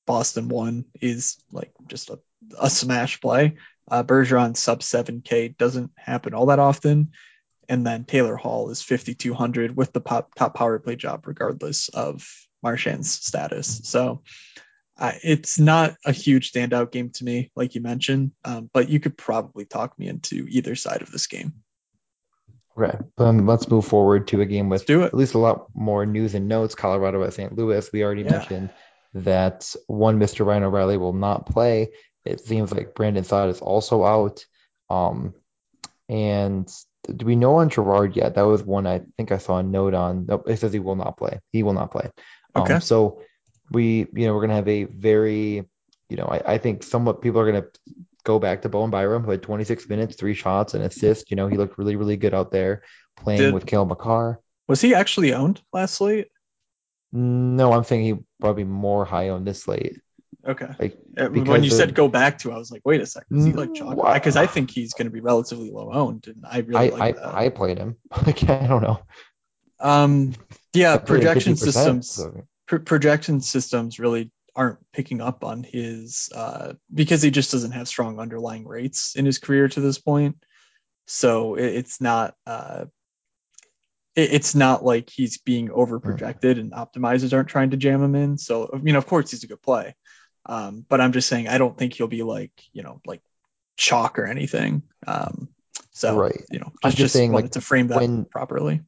[0.06, 2.20] Boston one is like just a,
[2.60, 3.56] a smash play.
[3.90, 7.12] Uh, Bergeron sub 7K doesn't happen all that often.
[7.68, 12.28] And then Taylor Hall is 5,200 with the pop, top power play job, regardless of
[12.62, 13.80] Marchand's status.
[13.84, 14.22] So
[14.98, 19.00] uh, it's not a huge standout game to me, like you mentioned, um, but you
[19.00, 21.54] could probably talk me into either side of this game.
[22.76, 22.98] Right.
[23.18, 26.48] um, let's move forward to a game with at least a lot more news and
[26.48, 26.74] notes.
[26.74, 27.56] Colorado at St.
[27.56, 27.88] Louis.
[27.92, 28.32] We already Yeah.
[28.32, 28.70] mentioned
[29.14, 30.44] that one Mr.
[30.44, 31.90] Ryan O'Reilly will not play.
[32.24, 34.44] It seems like Brandon Saad is also out.
[34.88, 35.34] Um,
[36.08, 36.70] and
[37.14, 38.34] do we know on Girard yet?
[38.34, 40.26] That was one I think I saw a note on.
[40.26, 41.40] Nope, it says he will not play.
[41.52, 42.10] He will not play.
[42.56, 42.74] Okay.
[42.74, 43.22] Um, so
[43.70, 45.64] we, you know, we're gonna have a very,
[46.08, 47.66] you know, I, I think somewhat people are gonna
[48.24, 51.30] go back to Bowen Byram, who had 26 minutes, three shots, and assist.
[51.30, 52.82] You know, he looked really, really good out there
[53.16, 54.40] playing Did- with Cale Makar.
[54.66, 56.28] Was he actually owned last slate?
[57.12, 60.00] No, I'm thinking he probably more high on this slate.
[60.46, 60.68] Okay.
[60.78, 63.38] Like Uh, when you of- said go back to, I was like, wait a second,
[63.38, 64.14] is he like Mm, chalk?
[64.14, 67.02] Because I think he's going to be relatively low owned, and I really I, like
[67.02, 67.34] I, that.
[67.34, 67.96] I played him.
[68.26, 69.00] Like I don't know.
[69.80, 70.34] um,
[70.72, 75.64] yeah, I played him projection systems, so- pr- projection systems really aren't picking up on
[75.64, 79.98] his uh, because he just doesn't have strong underlying rates in his career to this
[79.98, 80.36] point.
[81.06, 82.34] So it, it's not.
[82.46, 82.86] Uh,
[84.16, 88.38] it's not like he's being over projected and optimizers aren't trying to jam him in.
[88.38, 89.96] So I mean, of course he's a good play,
[90.46, 93.22] um, but I'm just saying I don't think he'll be like you know like
[93.76, 94.82] chalk or anything.
[95.06, 95.48] Um,
[95.90, 96.44] so Right.
[96.50, 98.82] you know, I'm just, just saying, wanted like, to frame that when- properly.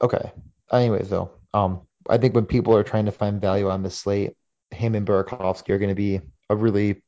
[0.00, 0.32] Okay.
[0.70, 4.34] Anyways, though, um, I think when people are trying to find value on this slate,
[4.70, 7.02] him and Burakovsky are going to be a really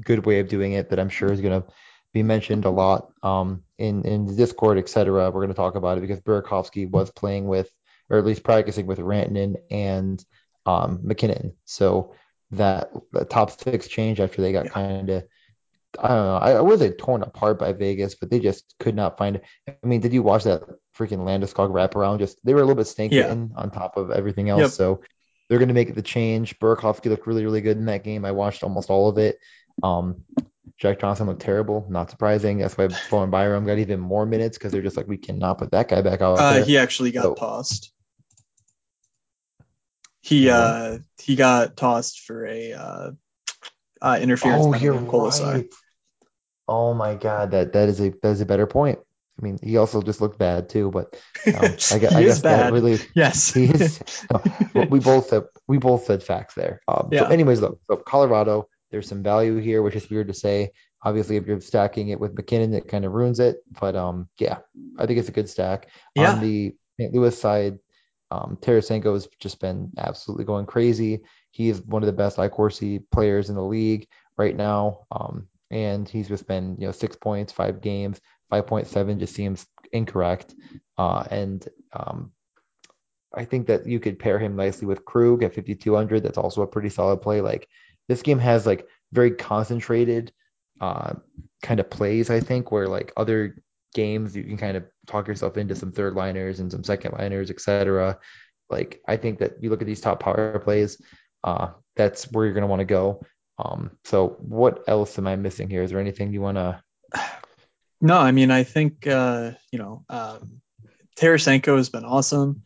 [0.00, 1.68] good way of doing it that I'm sure is going to
[2.12, 5.30] be mentioned a lot um, in in the Discord, etc.
[5.30, 7.70] We're going to talk about it because Burakovsky was playing with,
[8.10, 10.22] or at least practicing with Rantanen and
[10.66, 11.54] um, MacKinnon.
[11.64, 12.14] So
[12.52, 15.24] that the top six change after they got kind of.
[15.98, 16.36] I don't know.
[16.36, 19.36] I I wasn't torn apart by Vegas, but they just could not find.
[19.36, 19.44] it.
[19.68, 20.62] I mean, did you watch that
[20.96, 22.18] freaking Landeskog wraparound?
[22.18, 23.30] Just they were a little bit snake Yeah.
[23.30, 24.60] on top of everything else.
[24.60, 24.70] Yep.
[24.70, 25.02] So
[25.48, 26.58] they're going to make the change.
[26.58, 28.24] Burakovsky looked really, really good in that game.
[28.24, 29.38] I watched almost all of it.
[29.82, 30.24] Um,
[30.78, 31.86] Jack Johnson looked terrible.
[31.90, 32.58] Not surprising.
[32.58, 35.72] That's why Bowen Byram got even more minutes because they're just like, we cannot put
[35.72, 37.91] that guy back out Uh, he actually got So- tossed.
[40.22, 40.54] He What?
[40.54, 43.10] uh he got tossed for a uh,
[44.00, 45.68] uh interference oh, you're right.
[46.68, 48.98] Oh my God, that that is a that is a better point.
[49.38, 51.54] I mean, he also just looked bad too, but um,
[51.90, 53.52] I, gu- he I guess that really yes.
[53.54, 54.00] he is.
[54.74, 56.80] no, we both said we both said facts there.
[56.86, 57.20] Um, Yeah.
[57.20, 60.70] So, anyways, though, so Colorado, there's some value here, which is weird to say.
[61.02, 63.56] Obviously, if you're stacking it with MacKinnon, it kind of ruins it.
[63.80, 64.58] But um, yeah,
[64.98, 65.88] I think it's a good stack.
[66.14, 66.34] Yeah.
[66.34, 67.12] On the St.
[67.12, 67.78] Louis side,
[68.32, 71.20] Um, Tarasenko has just been absolutely going crazy.
[71.50, 75.00] He is one of the best iCorsi players in the league right now.
[75.10, 80.54] Um, and he's just been, you know, six points, five games, 5.7 just seems incorrect.
[80.96, 82.32] Uh, and um,
[83.34, 86.22] I think that you could pair him nicely with Krug at 5,200.
[86.22, 87.42] That's also a pretty solid play.
[87.42, 87.68] Like
[88.08, 90.32] this game has like very concentrated
[90.80, 91.14] uh,
[91.62, 93.62] kind of plays, I think, where like other
[93.94, 97.50] games you can kind of talk yourself into some third liners and some second liners,
[97.50, 98.18] etc.
[98.70, 101.00] Like I think that you look at these top power plays,
[101.44, 103.22] uh, that's where you're going to want to go.
[103.58, 105.82] Um, so what else am I missing here?
[105.82, 106.82] Is there anything you want to?
[108.04, 110.60] No, I mean I think uh, you know um,
[111.16, 112.62] Tarasenko has been awesome.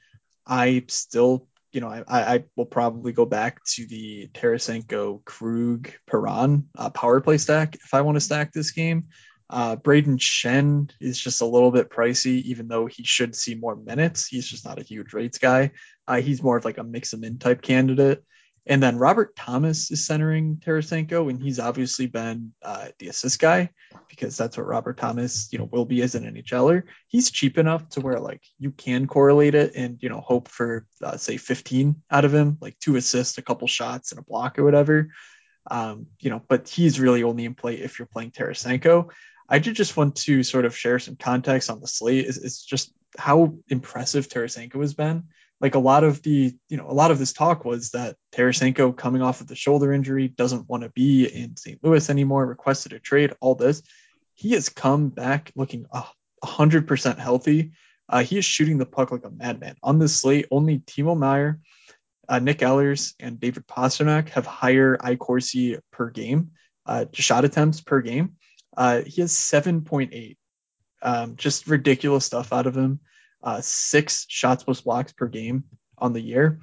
[0.47, 6.69] I still, you know, I, I will probably go back to the Tarasenko Krug Perron
[6.77, 9.09] uh, power play stack if I want to stack this game.
[9.49, 13.77] Uh, Brayden Schenn is just a little bit pricey, even though he should see more
[13.77, 14.27] minutes.
[14.27, 15.73] He's just not a huge rates guy.
[16.07, 18.25] Uh, he's more of like a mix them in type candidate.
[18.69, 23.71] And then Robert Thomas is centering Tarasenko, and he's obviously been uh, the assist guy
[24.09, 26.83] because that's what Robert Thomas, you know, will be as an NHLer.
[27.07, 30.85] He's cheap enough to where like you can correlate it and you know hope for
[31.01, 34.59] uh, say 15 out of him, like two assists, a couple shots, and a block
[34.59, 35.11] or whatever.
[35.71, 39.11] Um, you know, but he's really only in play if you're playing Tarasenko.
[39.49, 42.27] I did just want to sort of share some context on the slate.
[42.27, 45.25] It's, it's just how impressive Tarasenko has been
[45.61, 48.97] like a lot of the, you know, a lot of this talk was that Tarasenko
[48.97, 51.83] coming off of the shoulder injury doesn't want to be in St.
[51.83, 53.83] Louis anymore, requested a trade, all this.
[54.35, 56.05] He has come back looking a
[56.45, 57.73] hundred percent healthy.
[58.09, 59.77] Uh, he is shooting the puck like a madman.
[59.83, 61.59] On this slate, only Timo Meier,
[62.29, 66.51] uh, Nick Ehlers, and David Pastrnak have higher iCorsi per game,
[66.85, 68.37] uh, shot attempts per game.
[68.77, 70.37] Uh, he has 7.8.
[71.03, 73.01] Um, just ridiculous stuff out of him
[73.47, 75.65] uh, six shots plus blocks per game
[75.97, 76.61] on the year.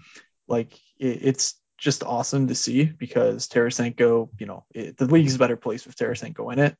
[0.47, 5.39] Like it, it's just awesome to see because Tarasenko, you know, it, the league's a
[5.39, 6.77] better place with Tarasenko in it.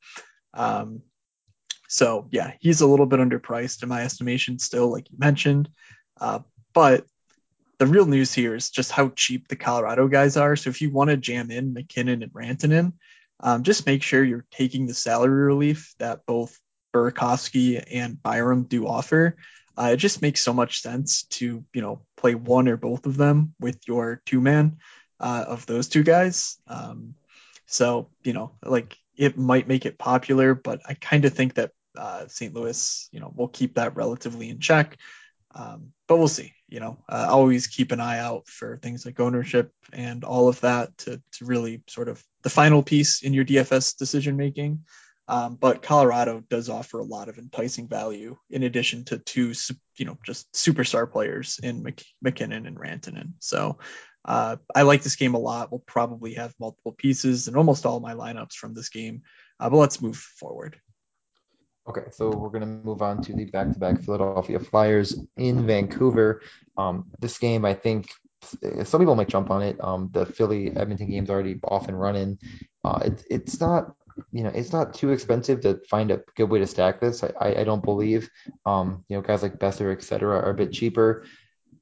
[0.52, 1.02] Um,
[1.88, 5.70] so yeah, he's a little bit underpriced in my estimation still, like you mentioned.
[6.20, 6.40] Uh,
[6.74, 7.06] but
[7.78, 10.54] the real news here is just how cheap the Colorado guys are.
[10.54, 12.92] So if you want to jam in MacKinnon and Rantanen,
[13.40, 16.58] um, just make sure you're taking the salary relief that both
[16.94, 19.36] Burakovsky and Byram do offer.
[19.76, 23.16] Uh, it just makes so much sense to you know play one or both of
[23.16, 24.78] them with your two man
[25.18, 26.56] uh, of those two guys.
[26.68, 27.14] Um,
[27.66, 31.72] so you know like it might make it popular, but I kind of think that
[31.96, 32.54] uh, St.
[32.54, 34.96] Louis you know will keep that relatively in check.
[35.56, 36.52] Um, but we'll see.
[36.68, 40.60] You know, uh, always keep an eye out for things like ownership and all of
[40.60, 44.84] that to to really sort of the final piece in your DFS decision making.
[45.26, 49.54] Um, but Colorado does offer a lot of enticing value in addition to two,
[49.96, 53.32] you know, just superstar players in Mc- MacKinnon and Rantanen.
[53.38, 53.78] So
[54.26, 55.70] uh, I like this game a lot.
[55.70, 59.22] We'll probably have multiple pieces in almost all my lineups from this game.
[59.58, 60.78] Uh, but let's move forward.
[61.88, 66.40] Okay, so we're going to move on to the back-to-back Philadelphia Flyers in Vancouver.
[66.78, 68.08] Um, this game, I think,
[68.84, 69.76] some people might jump on it.
[69.82, 72.38] Um, the Philly Edmonton game's already off and running.
[72.84, 73.94] Uh, it, it's not
[74.30, 77.24] you know, it's not too expensive to find a good way to stack this.
[77.24, 78.30] I, I don't believe,
[78.64, 81.24] um, you know, guys like Boeser, et cetera, are a bit cheaper.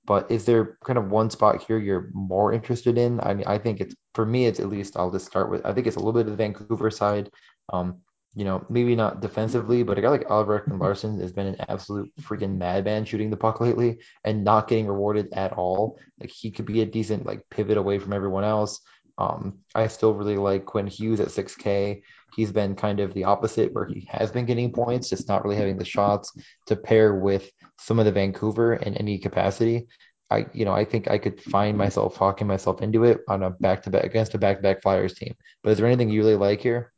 [0.04, 3.20] But is there kind of one spot here you're more interested in?
[3.20, 5.64] I mean, I think it's for me, it's at least I'll just start with.
[5.64, 7.30] I think it's a little bit of the Vancouver side.
[7.72, 7.98] Um,
[8.34, 12.10] you know, maybe not defensively, but a guy like Oliver Ekman-Larsson has been an absolute
[12.22, 15.98] freaking madman shooting the puck lately and not getting rewarded at all.
[16.18, 18.80] Like he could be a decent like pivot away from everyone else.
[19.18, 22.02] Um, I still really like Quinn Hughes at 6K.
[22.34, 25.56] He's been kind of the opposite, where he has been getting points, just not really
[25.56, 26.32] having the shots
[26.66, 29.86] to pair with some of the Vancouver in any capacity.
[30.30, 33.50] I, you know, I think I could find myself talking myself into it on a
[33.50, 35.34] back to back against a back to back Flyers team.
[35.62, 36.91] But is there anything you really like here?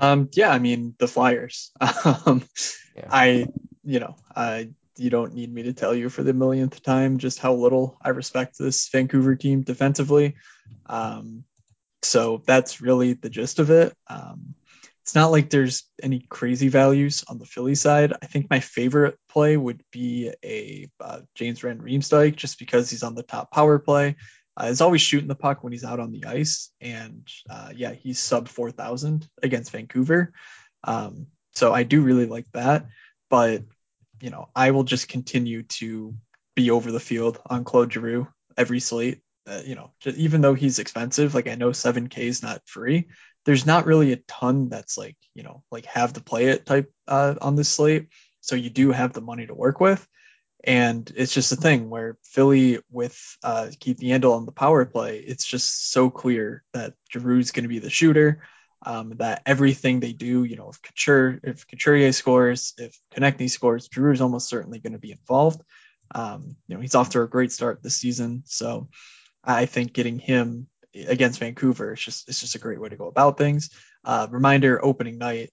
[0.00, 1.70] Um, yeah, I mean the Flyers.
[1.80, 2.42] um,
[2.96, 3.08] yeah.
[3.10, 3.46] I,
[3.84, 7.38] you know, I you don't need me to tell you for the millionth time just
[7.38, 10.36] how little I respect this Vancouver team defensively.
[10.86, 11.44] Um,
[12.02, 13.96] so that's really the gist of it.
[14.06, 14.54] Um,
[15.02, 18.14] it's not like there's any crazy values on the Philly side.
[18.22, 23.02] I think my favorite play would be a uh, James Van Riemsdyk just because he's
[23.02, 24.16] on the top power play.
[24.56, 27.92] Uh, he's always shooting the puck when he's out on the ice, and uh, yeah,
[27.92, 30.32] he's sub four thousand against Vancouver.
[30.84, 32.86] Um, so I do really like that,
[33.30, 33.62] but
[34.20, 36.14] you know, I will just continue to
[36.54, 39.20] be over the field on Claude Giroux every slate.
[39.46, 43.08] Uh, you know, just, even though he's expensive, like I know 7K is not free.
[43.44, 46.90] There's not really a ton that's like, you know, like have to play it type
[47.06, 48.08] uh, on this slate.
[48.40, 50.06] So you do have the money to work with.
[50.66, 55.18] And it's just a thing where Philly with uh, Keith Yandle on the power play,
[55.18, 58.42] it's just so clear that Giroux's going to be the shooter.
[58.86, 63.88] Um, that everything they do, you know, if Couture, if Couturier scores, if Konecny scores,
[63.88, 65.62] Giroux's almost certainly going to be involved.
[66.14, 68.88] Um, you know, he's off to a great start this season, so
[69.42, 73.06] I think getting him against Vancouver is just it's just a great way to go
[73.06, 73.70] about things.
[74.04, 75.50] Uh, reminder: opening night,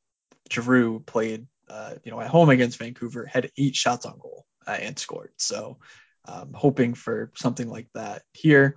[0.51, 4.77] Giroux played, uh, you know, at home against Vancouver, had eight shots on goal uh,
[4.79, 5.31] and scored.
[5.37, 5.77] So,
[6.25, 8.75] um, hoping for something like that here.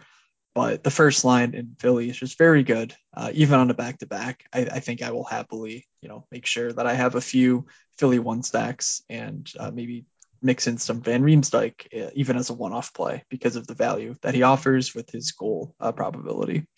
[0.55, 3.99] But the first line in Philly is just very good, uh, even on a back
[3.99, 4.45] to back.
[4.53, 7.67] I think I will happily, you know, make sure that I have a few
[7.99, 10.07] Philly one stacks and uh, maybe
[10.41, 13.75] mix in some Van Riemsdyk, uh, even as a one off play, because of the
[13.75, 16.69] value that he offers with his goal uh, probability.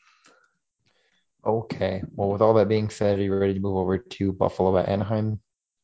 [1.44, 2.02] Okay.
[2.14, 4.88] Well, with all that being said, are you ready to move over to Buffalo at
[4.88, 5.40] Anaheim?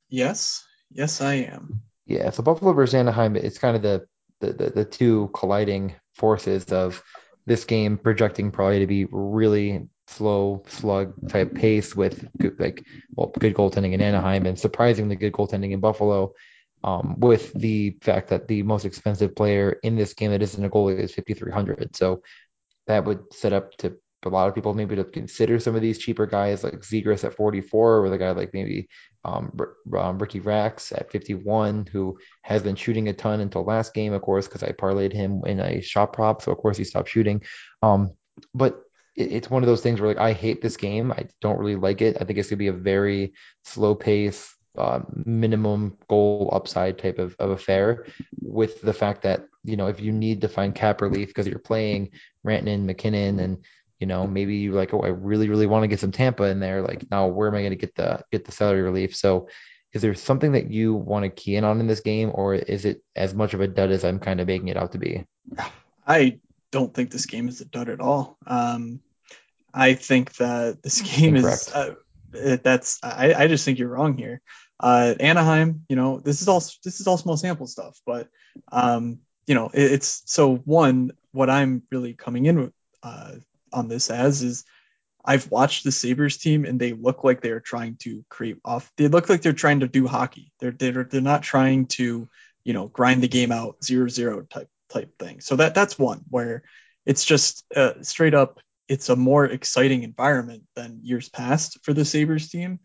[0.09, 0.65] Yes.
[0.91, 1.83] Yes, I am.
[2.07, 2.31] Yeah.
[2.31, 4.07] So Buffalo versus Anaheim, it's kind of the
[4.41, 7.03] the, the, the two colliding forces of
[7.47, 12.85] this game projecting probably to be really slow slug type pace with good, like
[13.15, 16.33] well good goaltending in Anaheim and surprisingly good goaltending in Buffalo.
[16.85, 20.69] Um, with the fact that the most expensive player in this game that isn't a
[20.69, 21.95] goalie is 5,300.
[21.95, 22.23] So
[22.89, 25.99] that would set up to a lot of people maybe to consider some of these
[25.99, 28.89] cheaper guys like Zegras at 44 or the guy like maybe
[29.25, 29.59] um,
[29.99, 34.23] um, Ricky Rax at 51 who has been shooting a ton until last game of
[34.23, 37.43] course because I parlayed him in a shot prop so of course he stopped shooting.
[37.83, 38.13] Um,
[38.55, 38.81] but
[39.17, 41.13] it, it's one of those things where like I hate this game.
[41.13, 42.17] I don't really like it.
[42.21, 47.37] I think it's gonna be a very slow pace uh, minimum goal upside type of,
[47.39, 48.07] of affair
[48.41, 51.59] with the fact that you know if you need to find cap relief because you're
[51.59, 52.11] playing
[52.47, 53.65] Rantanen, MacKinnon, and
[54.03, 56.59] you know, maybe you're like, oh, I really, really want to get some Tampa in
[56.59, 56.83] there.
[56.83, 59.15] Like, now where am I going to get the get the salary relief?
[59.15, 59.47] So,
[59.93, 62.85] is there something that you want to key in on in this game, or is
[62.85, 65.25] it as much of a dud as I'm kind of making it out to be?
[66.05, 66.41] I
[66.73, 68.39] don't think this game is a dud at all.
[68.45, 68.99] Um,
[69.73, 71.63] I think that this game Incorrect.
[71.63, 74.41] is uh, that's I, I just think you're wrong here.
[74.81, 78.27] Uh, Anaheim, you know, this is all this is all small sample stuff, but
[78.73, 81.13] um, you know, it, it's so one.
[81.31, 82.73] What I'm really coming in with,
[83.05, 83.37] uh,
[83.73, 84.65] on this as is
[85.25, 88.91] I've watched the Sabres team and they look like they're trying to create off.
[88.97, 90.53] They look like they're trying to do hockey.
[90.59, 92.29] They're they're they're not trying to,
[92.65, 95.41] you know, grind the game out zero zero type type thing.
[95.41, 96.65] So that that's one where
[97.07, 98.61] it's just uh, straight up.
[98.89, 102.81] It's a more exciting environment than years past for the Sabres team.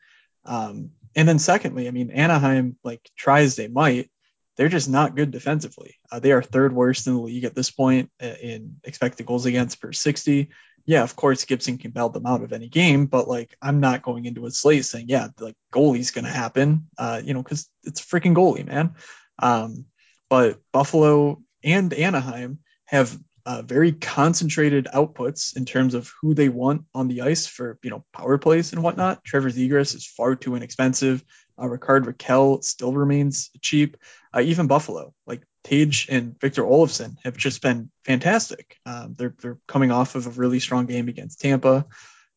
[0.46, 4.12] Um, and then secondly, I mean, Anaheim, like try as they might,
[4.56, 5.96] they're just not good defensively.
[6.12, 9.48] Uh, they are third worst in the league at this point uh, in expected goals
[9.48, 10.50] against per 60
[10.88, 14.02] yeah, of course Gibson can bail them out of any game, but like I'm not
[14.02, 18.02] going into a slate saying, yeah, like goalie's gonna happen, uh, you know, because it's
[18.02, 18.96] freaking goalie, man.
[19.38, 19.86] Um,
[20.30, 26.84] but Buffalo and Anaheim have uh, very concentrated outputs in terms of who they want
[26.96, 29.26] on the ice for you know power plays and whatnot.
[29.26, 31.22] Trevor Zegras is far too inexpensive.
[31.62, 33.98] Uh, Rickard Rakell still remains cheap.
[34.34, 38.78] Uh, even Buffalo, like Tage and Victor Olofsson have just been fantastic.
[38.86, 41.86] Um, they're they're coming off of a really strong game against Tampa.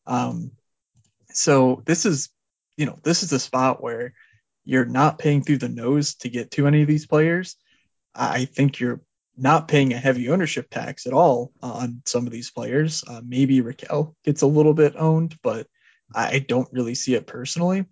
[0.05, 0.51] Um,
[1.29, 2.29] so this is,
[2.75, 4.13] you know, this is a spot where
[4.65, 7.55] you're not paying through the nose to get to any of these players.
[8.13, 9.01] I think you're
[9.37, 13.03] not paying a heavy ownership tax at all on some of these players.
[13.07, 15.67] Uh, maybe Rakell gets a little bit owned, but
[16.13, 17.85] I don't really see it personally.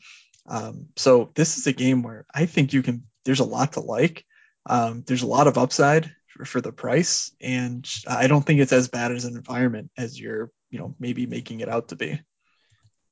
[0.46, 3.04] Um, so this is a game where I think you can.
[3.24, 4.26] There's a lot to like.
[4.70, 8.72] Um, there's a lot of upside for, for, the price, and I don't think it's
[8.72, 12.22] as bad as an environment as you're, you know, maybe making it out to be.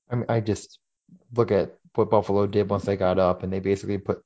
[0.09, 0.79] I mean, I just
[1.33, 4.23] look at what Buffalo did once they got up, and they basically put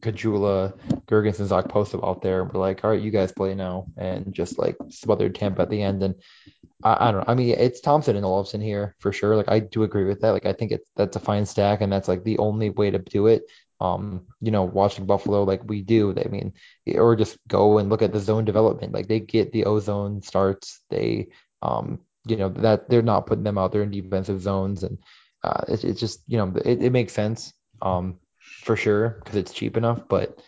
[0.00, 2.44] Caggiula, Girgensons, Okposo out there.
[2.44, 5.80] We're like, all right, you guys play now, and just like smothered Tampa at the
[5.80, 6.02] end.
[6.02, 6.16] And
[6.82, 7.32] I, I don't know.
[7.32, 9.36] I mean, it's Thompson and Olofsson here for sure.
[9.36, 10.30] Like, I do agree with that.
[10.30, 12.98] Like, I think it's that's a fine stack, and that's like the only way to
[12.98, 13.44] do it
[13.82, 16.14] um, you know, watching Buffalo like we do.
[16.16, 16.52] I mean,
[16.94, 18.92] or just go and look at the zone development.
[18.92, 20.80] Like they get the ozone starts.
[20.88, 21.30] They,
[21.62, 24.98] um, you know, that they're not putting them out there in defensive zones, and
[25.42, 27.52] uh, it's, just you know it, it makes sense
[27.82, 30.06] um, for sure because it's cheap enough.
[30.08, 30.40] But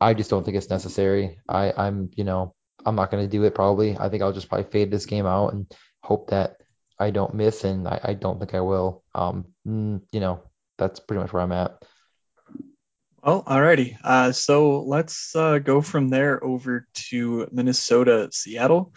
[0.00, 1.40] I just don't think it's necessary.
[1.48, 2.54] I I'm you know
[2.84, 3.98] I'm not going to do it probably.
[3.98, 5.66] I think I'll just probably fade this game out and
[6.04, 6.58] hope that
[7.00, 9.02] I don't miss, and I, I don't think I will.
[9.12, 10.40] Um, mm, you know,
[10.78, 11.82] that's pretty much where I'm at.
[13.26, 13.98] Well, alrighty.
[14.04, 18.94] Uh, so let's uh, go from there over to Minnesota, Seattle.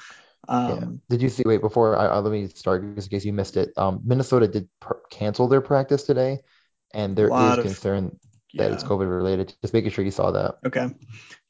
[0.47, 1.17] Um, yeah.
[1.17, 1.41] Did you see?
[1.43, 3.71] Wait, before I, uh, let me start, just in case you missed it.
[3.75, 6.41] Um, Minnesota did per- cancel their practice today,
[6.93, 8.19] and there is concern.
[8.53, 9.55] that it's COVID related.
[9.63, 10.57] Just making sure you saw that.
[10.63, 10.89] Okay.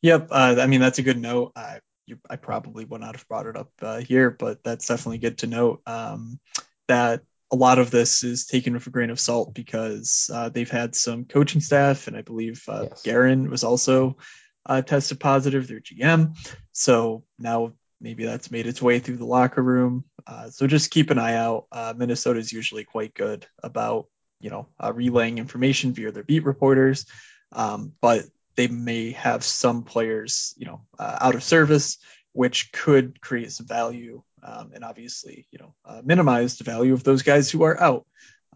[0.01, 0.29] Yep.
[0.31, 1.51] Uh, I mean, that's a good note.
[1.57, 5.17] I, you, I probably would not have brought it up uh, here, but that's definitely
[5.17, 6.39] good to note um,
[6.87, 10.69] that a lot of this is taken with a grain of salt because uh, they've
[10.69, 13.01] had some coaching staff, and I believe uh, yes.
[13.01, 14.17] Guerin was also
[14.65, 16.35] uh, tested positive, their GM.
[16.71, 20.05] So now maybe that's made its way through the locker room.
[20.25, 21.65] Uh, so just keep an eye out.
[21.71, 24.07] Uh, Minnesota is usually quite good about
[24.39, 27.05] you know uh, relaying information via their beat reporters,
[27.51, 28.25] um, but
[28.55, 31.97] they may have some players you know uh, out of service,
[32.33, 37.03] which could create some value um, and obviously you know uh, minimize the value of
[37.03, 38.05] those guys who are out.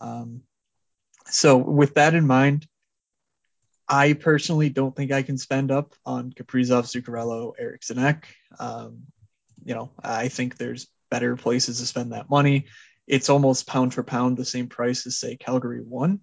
[0.01, 0.41] Um,
[1.29, 2.67] so with that in mind,
[3.87, 8.21] I personally don't think I can spend up on Kaprizov, Zuccarello, Eriksson.
[8.59, 9.03] Um,
[9.63, 12.65] you know, I think there's better places to spend that money.
[13.07, 16.21] It's almost pound for pound the same price as say Calgary one.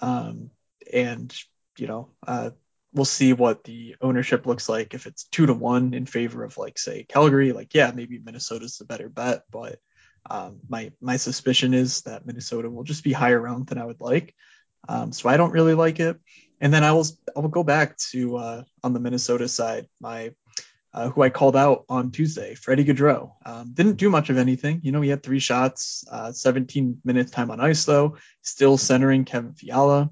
[0.00, 0.50] Um,
[0.92, 1.34] and
[1.76, 2.50] you know, uh,
[2.98, 4.92] we'll see what the ownership looks like.
[4.92, 8.76] If it's two to one in favor of like say Calgary, like yeah, maybe Minnesota's
[8.76, 9.78] the better bet, but
[10.28, 14.00] um, my my suspicion is that Minnesota will just be higher round than I would
[14.00, 14.34] like.
[14.88, 16.18] Um, so I don't really like it.
[16.60, 19.86] And then I will I will go back to uh, on the Minnesota side.
[20.00, 20.32] My
[20.92, 23.32] uh, who I called out on Tuesday, Freddie Gaudreau.
[23.46, 24.80] Um, didn't do much of anything.
[24.82, 29.24] You know, he had three shots, uh, 17 minutes time on ice, though, still centering
[29.24, 30.10] Kevin Fiala.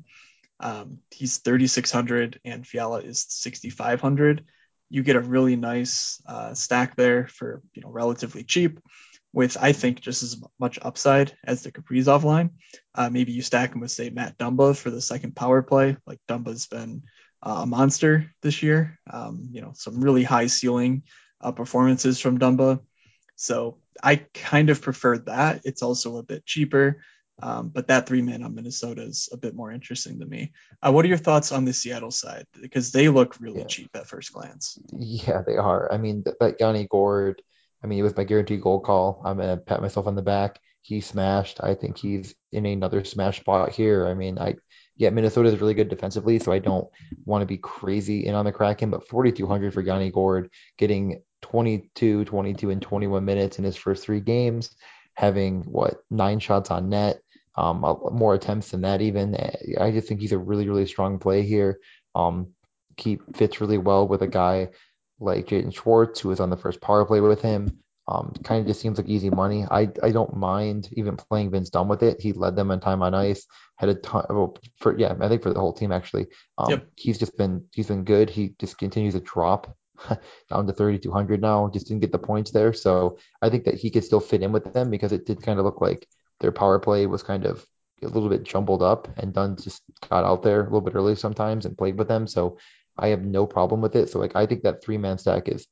[0.60, 4.44] Um, he's 3,600 and Fiala is 6,500.
[4.88, 8.80] You get a really nice uh, stack there for, you know, relatively cheap
[9.32, 12.50] with, I think, just as much upside as the Kaprizov line.
[12.94, 15.96] Uh, maybe you stack him with, say, Matt Dumba for the second power play.
[16.06, 17.02] Like Dumba's been
[17.42, 18.98] uh, a monster this year.
[19.10, 21.02] Um, you know, some really high ceiling
[21.40, 22.80] uh, performances from Dumba.
[23.36, 25.62] So I kind of prefer that.
[25.64, 27.02] It's also a bit cheaper,
[27.42, 30.52] um, but that three man on Minnesota is a bit more interesting to me.
[30.82, 32.46] Uh, what are your thoughts on the Seattle side?
[32.60, 33.66] Because they look really yeah.
[33.66, 34.78] cheap at first glance.
[34.92, 35.92] Yeah, they are.
[35.92, 37.42] I mean, that Yanni Gourde,
[37.84, 40.58] I mean, with my guaranteed goal call, I'm going to pat myself on the back.
[40.80, 41.60] He smashed.
[41.62, 44.06] I think he's in another smash spot here.
[44.06, 44.54] I mean, I
[44.96, 46.88] yeah, Minnesota is really good defensively, so I don't
[47.26, 52.24] want to be crazy in on the Kraken, but 4,200 for Yanni Gourde, getting 22,
[52.24, 54.74] 22, and 21 minutes in his first three games,
[55.14, 57.20] having what nine shots on net,
[57.56, 57.80] um,
[58.12, 59.36] more attempts than that even.
[59.80, 61.80] I just think he's a really, really strong play here.
[62.14, 62.48] Um,
[62.96, 64.68] keep fits really well with a guy
[65.20, 67.78] like Jaden Schwartz, who was on the first power play with him.
[68.08, 69.64] Um, kind of just seems like easy money.
[69.68, 72.20] I I don't mind even playing Vince Dunn with it.
[72.20, 73.46] He led them in time on ice,
[73.76, 76.26] had a ton well, for yeah, I think for the whole team actually.
[76.56, 76.86] Um, yep.
[76.94, 78.30] he's just been he's been good.
[78.30, 79.76] He just continues to drop
[80.50, 81.68] down to 3200 now.
[81.72, 84.52] Just didn't get the points there, so I think that he could still fit in
[84.52, 86.06] with them because it did kind of look like
[86.40, 87.64] their power play was kind of
[88.02, 91.16] a little bit jumbled up, and Dunn just got out there a little bit early
[91.16, 92.26] sometimes and played with them.
[92.26, 92.58] So
[92.98, 94.10] I have no problem with it.
[94.10, 95.66] So like I think that three man stack is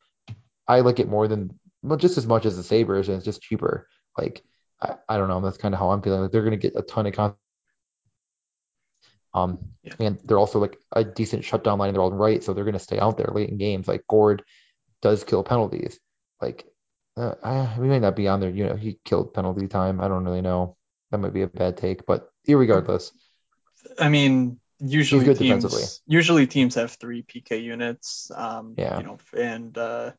[0.66, 3.42] I like it more than well, just as much as the Sabres, and it's just
[3.42, 3.88] cheaper.
[4.16, 4.42] Like
[4.80, 5.40] I, I don't know.
[5.40, 6.22] That's kind of how I'm feeling.
[6.22, 7.36] Like they're going to get a ton of
[9.34, 9.94] um, yeah.
[9.98, 12.74] and they're also like a decent shutdown line in their own right, so they're going
[12.74, 13.88] to stay out there late in games.
[13.88, 14.44] Like Gourde
[15.02, 15.98] does kill penalties.
[16.40, 16.64] Like
[17.16, 18.50] uh, I, we might not be on there.
[18.50, 20.00] You know, he killed penalty time.
[20.00, 20.76] I don't really know.
[21.10, 23.12] That might be a bad take, but regardless.
[23.98, 28.30] I mean, usually teams usually teams have three PK units.
[28.34, 28.98] Um, yeah.
[28.98, 30.12] You know, and uh,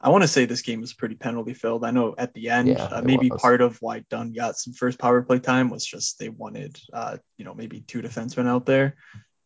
[0.00, 1.84] I want to say this game was pretty penalty filled.
[1.84, 3.40] I know at the end, yeah, uh, maybe was.
[3.40, 7.16] part of why Dunn got some first power play time was just they wanted, uh,
[7.36, 8.96] you know, maybe two defensemen out there.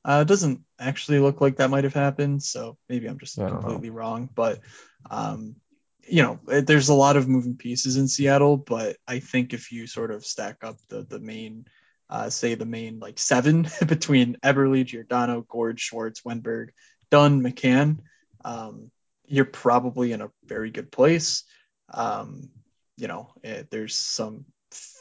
[0.05, 3.91] Uh, doesn't actually look like that might have happened, so maybe I'm just yeah, completely
[3.91, 4.29] wrong.
[4.35, 4.61] But,
[5.09, 5.57] um,
[6.09, 9.87] you know, there's a lot of moving pieces in Seattle, but I think if you
[9.87, 11.67] sort of stack up the the main,
[12.11, 16.71] uh, say the main like seven between Eberle, Giordano, Gourde, Schwartz, Wennberg,
[17.11, 17.99] Dunn, McCann.
[18.45, 18.91] Um,
[19.27, 21.45] you're probably in a very good place.
[21.93, 22.51] Um,
[22.97, 24.45] you know, it, eh, there's some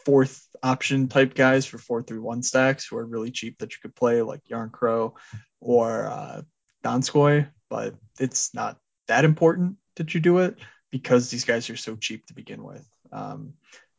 [0.05, 3.77] fourth option type guys for four through one stacks who are really cheap that you
[3.81, 5.13] could play, like Jarnkrok
[5.59, 6.41] or uh,
[6.83, 8.77] Donskoy, but it's not
[9.07, 10.57] that important that you do it
[10.91, 12.85] because these guys are so cheap to begin with.
[13.11, 13.53] Um,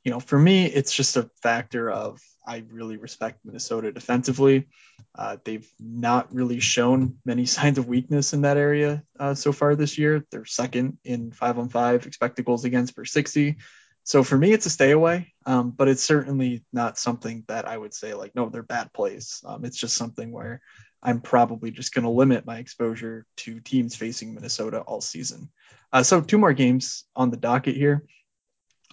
[0.05, 4.69] you know, for me, it's just a factor of I really respect Minnesota defensively.
[5.15, 9.77] Uh, they've not really shown many signs of weakness in that area uh, so far
[9.77, 10.25] this year.
[10.31, 13.57] They're second in five on five expected goals against per 60.
[14.05, 17.77] So for me, it's a stay away, um, but it's certainly not something that I
[17.77, 19.41] would say like, no, they're bad plays.
[19.47, 20.61] Um, it's just something where
[21.03, 25.51] I'm probably just going to limit my exposure to teams facing Minnesota all season.
[25.93, 28.05] Uh, so two more games on the docket here.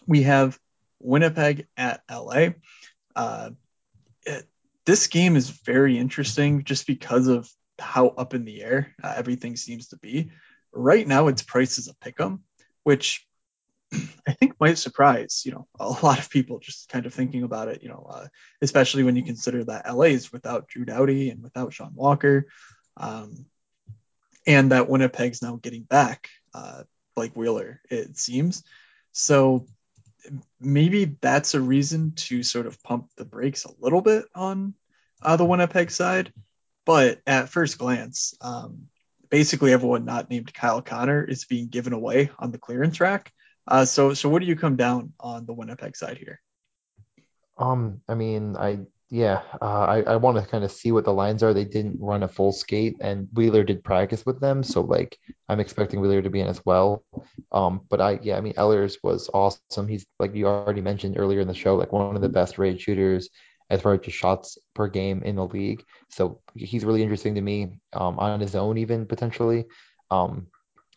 [0.07, 0.57] We have
[0.99, 2.49] Winnipeg at LA.
[3.15, 3.51] Uh,
[4.25, 4.47] it,
[4.85, 9.55] this game is very interesting just because of how up in the air uh, everything
[9.55, 10.31] seems to be.
[10.73, 12.43] Right now, its price is a pick 'em,
[12.83, 13.25] which
[14.27, 17.67] I think might surprise you know a lot of people just kind of thinking about
[17.67, 17.83] it.
[17.83, 18.27] You know, uh,
[18.61, 22.47] especially when you consider that LA is without Drew Doughty and without Sean Walker,
[22.97, 23.45] um,
[24.45, 26.83] and that Winnipeg's now getting back uh,
[27.15, 27.81] Blake Wheeler.
[27.89, 28.63] It seems
[29.11, 29.65] so.
[30.59, 34.73] Maybe that's a reason to sort of pump the brakes a little bit on
[35.21, 36.33] uh, the Winnipeg side.
[36.85, 38.87] But at first glance, um,
[39.29, 43.31] basically everyone not named Kyle Connor is being given away on the clearance rack.
[43.69, 46.41] Uh, so, so what do you come down on the Winnipeg side here?
[47.57, 48.79] Um, I mean, I
[49.11, 51.53] yeah, uh, I I want to kind of see what the lines are.
[51.53, 55.17] They didn't run a full skate, and Wheeler did practice with them, so like
[55.47, 57.03] I'm expecting Wheeler to be in as well.
[57.51, 59.87] Um, but I yeah, I mean Ehlers was awesome.
[59.87, 62.81] He's like you already mentioned earlier in the show, like one of the best rated
[62.81, 63.29] shooters
[63.69, 65.83] as far as just shots per game in the league.
[66.09, 69.65] So he's really interesting to me um, on his own, even potentially.
[70.09, 70.47] Um,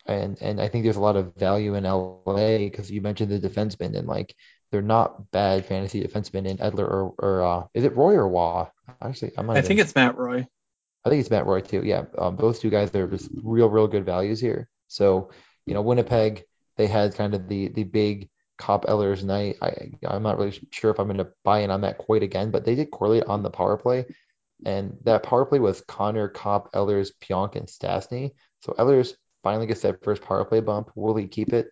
[0.05, 3.39] and and I think there's a lot of value in LA because you mentioned the
[3.39, 4.35] defensemen and like
[4.71, 8.69] they're not bad fantasy defensemen in Edler or or uh, is it Roy or Waugh?
[9.01, 9.57] Actually, I'm not.
[9.57, 10.47] I think it's Matt Roy.
[11.05, 11.83] I think it's Matt Roy too.
[11.85, 14.67] Yeah, um, those two guys they're just real real good values here.
[14.87, 15.31] So
[15.65, 16.43] you know Winnipeg
[16.77, 19.57] they had kind of the the big Copp Ehlers night.
[19.61, 22.51] I I'm not really sure if I'm going to buy in on that quite again,
[22.51, 24.05] but they did correlate on the power play,
[24.65, 28.31] and that power play was Connor, Copp Ehlers, Pionk, and Stastny.
[28.61, 30.91] So Ehlers finally gets that first power play bump.
[30.95, 31.69] Will he keep it?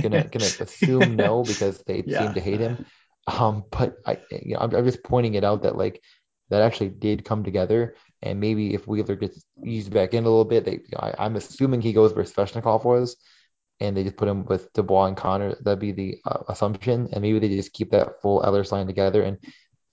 [0.00, 2.22] Gonna gonna assume no because they yeah.
[2.22, 2.86] seem to hate him.
[3.26, 6.02] Um, but I you know I'm, I'm just pointing it out that like
[6.50, 7.96] that actually did come together.
[8.22, 11.80] And maybe if Wheeler gets eased back in a little bit, they, I, am assuming
[11.80, 13.16] he goes where Svechnikov was,
[13.80, 15.54] and they just put him with Dubois and Connor.
[15.60, 19.22] That'd be the uh, assumption, and maybe they just keep that full Ehlers line together.
[19.22, 19.38] And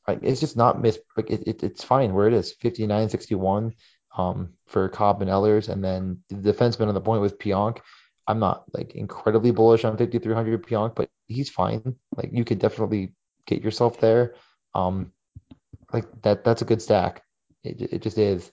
[0.08, 1.00] like, it's just not miss.
[1.18, 3.74] Like it, it, it's fine where it is, 59, 61
[4.18, 5.70] um, for Copp and Ehlers.
[5.70, 7.80] and then the defenseman on the point with Pionk.
[8.28, 11.96] I'm not like incredibly bullish on 5300 Pionk, but he's fine.
[12.16, 13.14] Like you could definitely
[13.46, 14.36] get yourself there.
[14.74, 15.12] Um,
[15.92, 17.24] like that, that's a good stack.
[17.64, 18.52] It, it just is.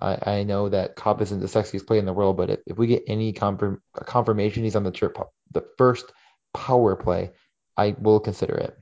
[0.00, 2.78] I, I know that Copp isn't the sexiest play in the world, but if, if
[2.78, 5.18] we get any confirm, confirmation he's on the trip,
[5.52, 6.12] the first
[6.54, 7.32] power play,
[7.76, 8.76] I will consider it.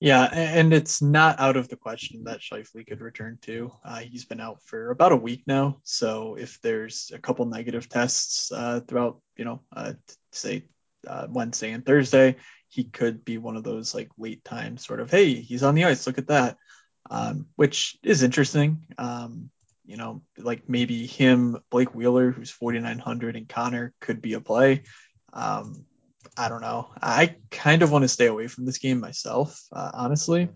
[0.00, 3.72] Yeah, and it's not out of the question that Scheifele could return to.
[3.84, 7.88] Uh, he's been out for about a week now, so if there's a couple negative
[7.88, 9.94] tests uh, throughout, you know, uh,
[10.30, 10.66] say
[11.06, 12.36] uh, Wednesday and Thursday,
[12.68, 15.84] he could be one of those like late time sort of, hey, he's on the
[15.84, 16.56] ice, look at that,
[17.10, 18.82] um, which is interesting.
[18.98, 19.50] Um,
[19.84, 24.82] you know, like maybe him, Blake Wheeler, who's 4,900, and Connor could be a play.
[25.32, 25.86] Um,
[26.36, 26.88] I don't know.
[27.00, 30.48] I kind of want to stay away from this game myself, uh, honestly.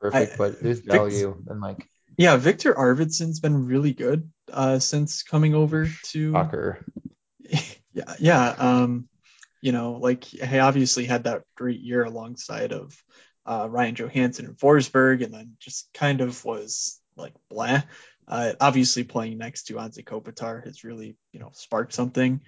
[0.00, 1.88] perfect, I, but there's value and like.
[2.18, 6.32] Yeah, Victor Arvidsson's been really good uh, since coming over to.
[6.32, 6.84] Soccer.
[7.96, 8.48] Yeah, yeah.
[8.58, 9.08] Um,
[9.62, 12.94] you know, like he obviously had that great year alongside of
[13.46, 17.80] uh, Ryan Johansen and Forsberg, and then just kind of was like blah.
[18.28, 22.40] Uh, obviously, playing next to Anze Kopitar has really, you know, sparked something.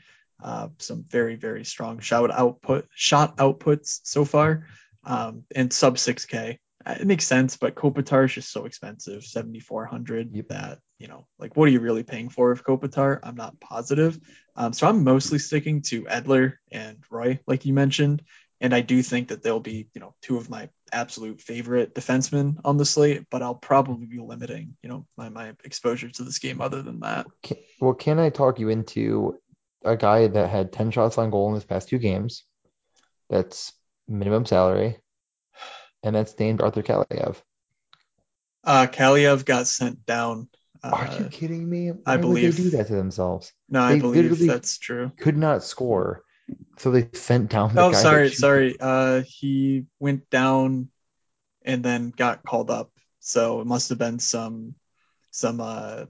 [0.43, 4.67] Uh, some very very strong shot output shot outputs so far,
[5.05, 6.59] um, and sub 6K.
[6.87, 10.35] Uh, it makes sense, but Kopitar is just so expensive, 7,400.
[10.35, 10.49] Yep.
[10.49, 13.19] That you know, like, what are you really paying for of Kopitar?
[13.23, 14.19] I'm not positive.
[14.57, 18.23] Um, so I'm mostly sticking to Edler and Roy, like you mentioned,
[18.61, 22.57] and I do think that they'll be, you know, two of my absolute favorite defensemen
[22.65, 26.39] on the slate, but I'll probably be limiting, you know, my, my exposure to this
[26.39, 27.27] game other than that.
[27.81, 29.39] Well, can I talk you into
[29.85, 32.45] a guy that had 10 shots on goal in his past two games?
[33.31, 33.73] That's
[34.07, 34.99] minimum salary,
[36.03, 37.37] and that's named Arthur Kaliyev.
[38.65, 40.49] Uh, Kaliyev got sent down.
[40.83, 41.89] Uh, Are you kidding me?
[41.89, 43.53] Why I believe they do that to themselves.
[43.69, 45.13] No, they I believe that's true.
[45.19, 46.23] Could not score
[46.79, 47.75] so they sent down.
[47.75, 48.77] The oh, sorry, sorry.
[48.79, 50.89] Uh, he went down
[51.65, 52.91] and then got called up.
[53.21, 54.75] So it must have been some,
[55.31, 56.05] some uh,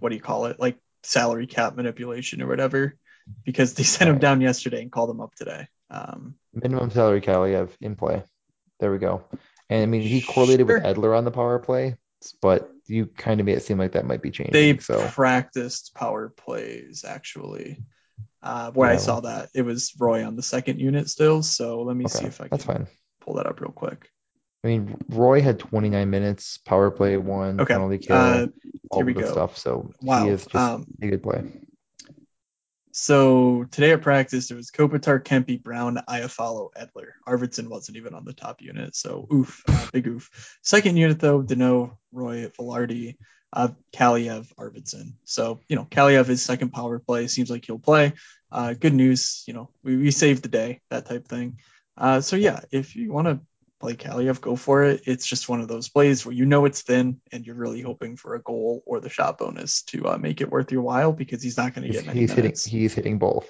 [0.00, 0.58] what do you call it?
[0.58, 2.96] Like salary cap manipulation or whatever,
[3.44, 5.66] because they sent him down yesterday and called him up today.
[5.90, 8.22] Um, Minimum salary cap we have in play.
[8.78, 9.24] There we go.
[9.68, 10.80] And I mean, he correlated sure.
[10.80, 11.96] with Edler on the power play,
[12.42, 14.52] but you kind of made it seem like that might be changing.
[14.52, 15.06] They so.
[15.08, 17.82] practiced power plays actually
[18.42, 21.42] uh, where I saw that it was Roy on the second unit still.
[21.42, 22.86] So let me okay, see if I can that's fine.
[23.20, 24.08] pull that up real quick.
[24.62, 27.74] I mean, Roy had 29 minutes, power play one, okay.
[27.74, 28.46] penalty kill, uh,
[28.90, 29.56] all the stuff.
[29.56, 30.24] So wow.
[30.24, 31.44] he is just um, a good play.
[32.92, 37.12] So today at practice, it was Kopitar, Kempe, Brown, Iafallo, Edler.
[37.26, 40.58] Arvidsson wasn't even on the top unit, so oof, uh, big oof.
[40.62, 43.16] Second unit though, Danault, Roy, Vilardi,
[43.52, 45.14] uh, Kaliyev, Arvidsson.
[45.24, 47.28] So you know, Kaliyev is second power play.
[47.28, 48.12] Seems like he'll play.
[48.52, 51.58] Uh, good news, you know, we, we saved the day, that type thing.
[51.96, 53.40] Uh, so yeah, if you want to
[53.80, 55.02] play Kaliyev, go for it.
[55.06, 58.16] It's just one of those plays where you know it's thin and you're really hoping
[58.16, 61.42] for a goal or the shot bonus to uh, make it worth your while because
[61.42, 62.64] he's not going to get many he's minutes.
[62.64, 63.48] hitting he's hitting both.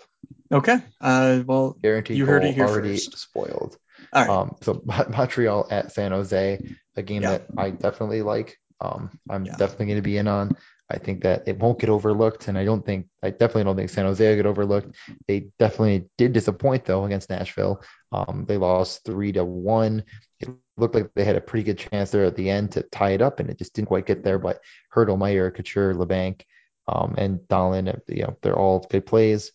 [0.53, 0.78] Okay.
[1.01, 3.18] Uh, well, Guaranteed you heard it here already first.
[3.18, 3.76] spoiled.
[4.12, 4.31] All right.
[4.31, 7.31] Um, so Mon- Montreal at San Jose, a game Yeah.
[7.39, 8.59] that I definitely like.
[8.81, 9.57] Um, I'm Yeah.
[9.57, 10.57] definitely going to be in on.
[10.91, 13.91] I think that it won't get overlooked, and I don't think I definitely don't think
[13.91, 14.95] San Jose will get overlooked.
[15.28, 17.82] They definitely did disappoint though against Nashville.
[18.12, 20.05] Um, they lost three to one.
[20.41, 23.11] It looked like they had a pretty good chance there at the end to tie
[23.11, 24.38] it up, and it just didn't quite get there.
[24.38, 24.61] But
[24.95, 26.43] Hertl, Meier, Couture, Labanc,
[26.88, 29.53] um, and Dahlen, you know, they're all good plays.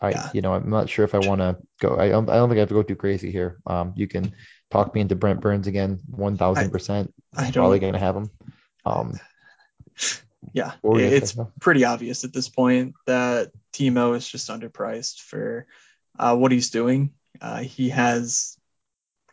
[0.00, 0.30] I, Yeah.
[0.34, 1.96] you know, I'm not sure if I want to go.
[1.98, 3.58] I don't, I don't think I have to go too crazy here.
[3.66, 4.34] Um, you can
[4.70, 7.12] talk me into Brent Burns again, one thousand percent.
[7.34, 8.30] I'm Probably going to have him.
[8.84, 9.20] Um,
[10.52, 14.48] Yeah, what were you gonna it's pretty obvious at this point that Timo is just
[14.48, 15.66] underpriced for
[16.18, 17.12] uh, what he's doing.
[17.40, 18.56] Uh, he has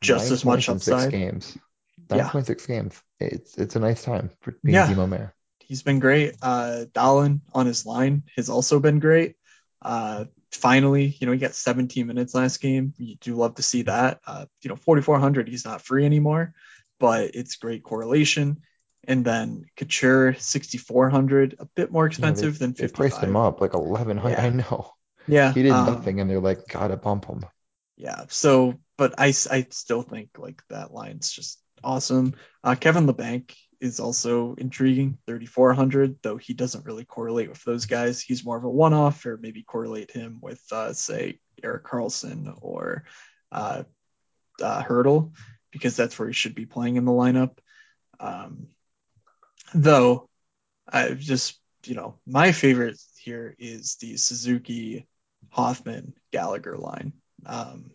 [0.02, 1.12] just as much points in six upside.
[1.12, 1.58] games.
[2.10, 2.18] Yeah.
[2.18, 3.02] Nine point six games.
[3.20, 4.88] It's it's a nice time for being Yeah.
[4.88, 5.34] Timo Meier.
[5.60, 6.36] He's been great.
[6.42, 9.36] Uh, Dahlen on his line has also been great.
[9.82, 12.94] Uh, finally, you know, he got 17 minutes last game.
[12.98, 14.20] You do love to see that.
[14.28, 16.54] Uh, you know, 4,400, he's not free anymore,
[17.00, 18.62] but it's great correlation.
[19.06, 22.96] And then Couture, 6,400, a bit more expensive than They 55.
[22.96, 24.38] priced him up like eleven hundred.
[24.38, 24.46] Yeah.
[24.46, 24.92] I know
[25.28, 25.54] Yeah.
[25.54, 27.46] he did um, nothing, and they're like, gotta bump him.
[27.98, 28.26] Yeah.
[28.30, 32.36] So, but I, I still think like that line's just awesome.
[32.64, 38.22] Uh, Kevin Labanc is also intriguing, 3,400, though he doesn't really correlate with those guys.
[38.22, 42.58] He's more of a one off, or maybe correlate him with, uh, say, Erik Karlsson
[42.62, 43.04] or
[43.52, 43.84] uh,
[44.62, 45.34] uh, Hertl,
[45.72, 47.58] because that's where he should be playing in the lineup.
[48.20, 48.68] Um,
[49.74, 50.30] though,
[50.88, 55.08] I just, you know, my favorite here is the Suzuki
[55.50, 57.14] Hoffman Gallagher line.
[57.46, 57.92] Um,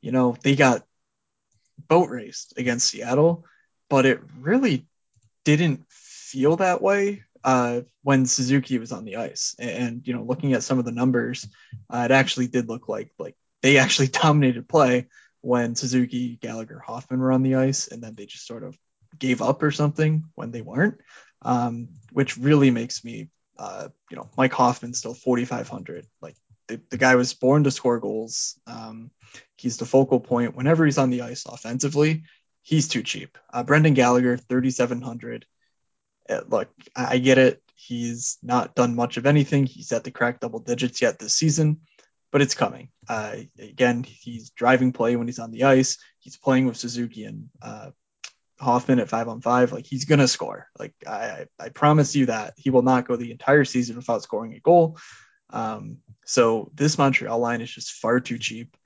[0.00, 0.84] you know, they got
[1.88, 3.44] boat raced against Seattle,
[3.88, 4.86] but it really
[5.44, 9.54] didn't feel that way uh, when Suzuki was on the ice.
[9.58, 11.48] And, you know, looking at some of the numbers,
[11.88, 15.06] uh, it actually did look like like they actually dominated play
[15.40, 18.76] when Suzuki, Gallagher, Hoffman were on the ice, and then they just sort of
[19.18, 21.00] gave up or something when they weren't,
[21.42, 23.28] um, which really makes me,
[23.58, 26.06] uh, you know, Mike Hoffman still 4,500.
[26.20, 26.36] Like
[26.68, 28.58] the, the guy was born to score goals.
[28.66, 29.10] Um,
[29.56, 32.24] he's the focal point whenever he's on the ice offensively.
[32.62, 33.38] He's too cheap.
[33.52, 35.46] Uh, Brendan Gallagher, 3,700.
[36.28, 37.62] Uh, look, I, I get it.
[37.74, 39.64] He's not done much of anything.
[39.64, 41.80] He's at the crack double digits yet this season,
[42.30, 42.90] but it's coming.
[43.08, 45.96] Uh, again, he's driving play when he's on the ice.
[46.18, 47.90] He's playing with Suzuki and uh,
[48.60, 49.72] Hoffman at five on five.
[49.72, 50.68] Like he's gonna score.
[50.78, 54.54] Like I, I promise you that he will not go the entire season without scoring
[54.54, 54.98] a goal.
[55.50, 58.76] Um, so this Montreal line is just far too cheap.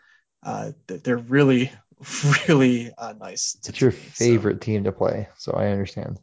[0.43, 1.73] Uh, they're really,
[2.49, 3.57] really uh, nice.
[3.67, 6.19] It's your so favorite team to play, so I understand.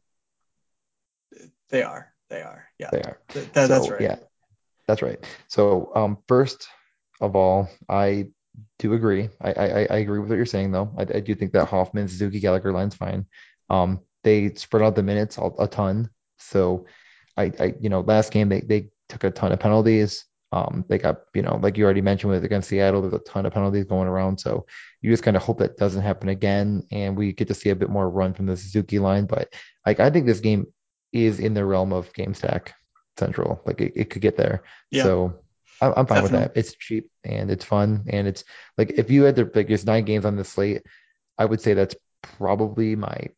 [1.70, 2.14] they are.
[2.30, 2.66] They are.
[2.78, 2.90] Yeah.
[2.92, 3.20] They are.
[3.30, 4.02] Th- that- that's right.
[4.02, 4.16] Yeah,
[4.88, 5.20] that's right.
[5.48, 6.68] So, um, first
[7.22, 8.28] of all, I
[8.78, 9.30] do agree.
[9.42, 10.94] I, I, I agree with what you're saying, though.
[10.98, 13.26] I, I do think that Hoffman, Suzuki, Gallagher line's fine.
[13.70, 16.10] Um, they spread out the minutes a, a ton.
[16.38, 16.86] So,
[17.38, 20.26] I, I, you know, last game they they took a ton of penalties.
[20.52, 23.46] Um, they got, you know, like you already mentioned with against Seattle, there's a ton
[23.46, 24.40] of penalties going around.
[24.40, 24.66] So
[25.02, 27.76] you just kind of hope that doesn't happen again, and we get to see a
[27.76, 29.26] bit more run from the Suzuki line.
[29.26, 29.54] But
[29.86, 30.66] like, I think this game
[31.14, 32.74] is in the realm of game stack
[33.18, 33.62] central.
[33.66, 34.64] Like it, it could get there.
[34.92, 35.04] Yeah.
[35.04, 35.40] So
[35.82, 36.52] I'm, I'm fine with that.
[36.56, 38.44] It's cheap and it's fun and it's
[38.78, 40.84] like if you had to like there's nine games on the slate,
[41.38, 43.30] I would say that's probably my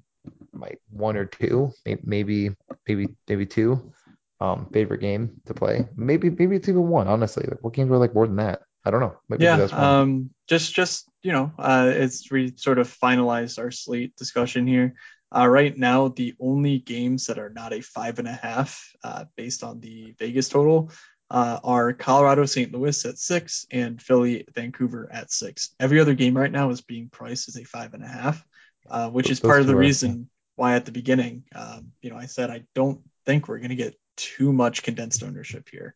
[0.53, 2.51] my one or two, maybe
[2.87, 3.93] maybe maybe two
[4.39, 5.87] um favorite game to play.
[5.95, 7.07] Maybe maybe it's even one.
[7.07, 8.61] Honestly, like what games were like more than that?
[8.85, 9.17] I don't know.
[9.29, 14.15] Maybe yeah um just just you know uh it's we sort of finalized our slate
[14.17, 14.93] discussion here
[15.35, 19.25] uh right now the only games that are not a five and a half uh
[19.37, 20.91] based on the vegas total
[21.31, 26.37] uh are colorado st louis at six and philly vancouver at six every other game
[26.37, 28.45] right now is being priced as a five and a half
[28.89, 32.17] uh which is Those part of the reason why at the beginning um you know
[32.17, 35.95] i said i don't think we're going to get too much condensed ownership here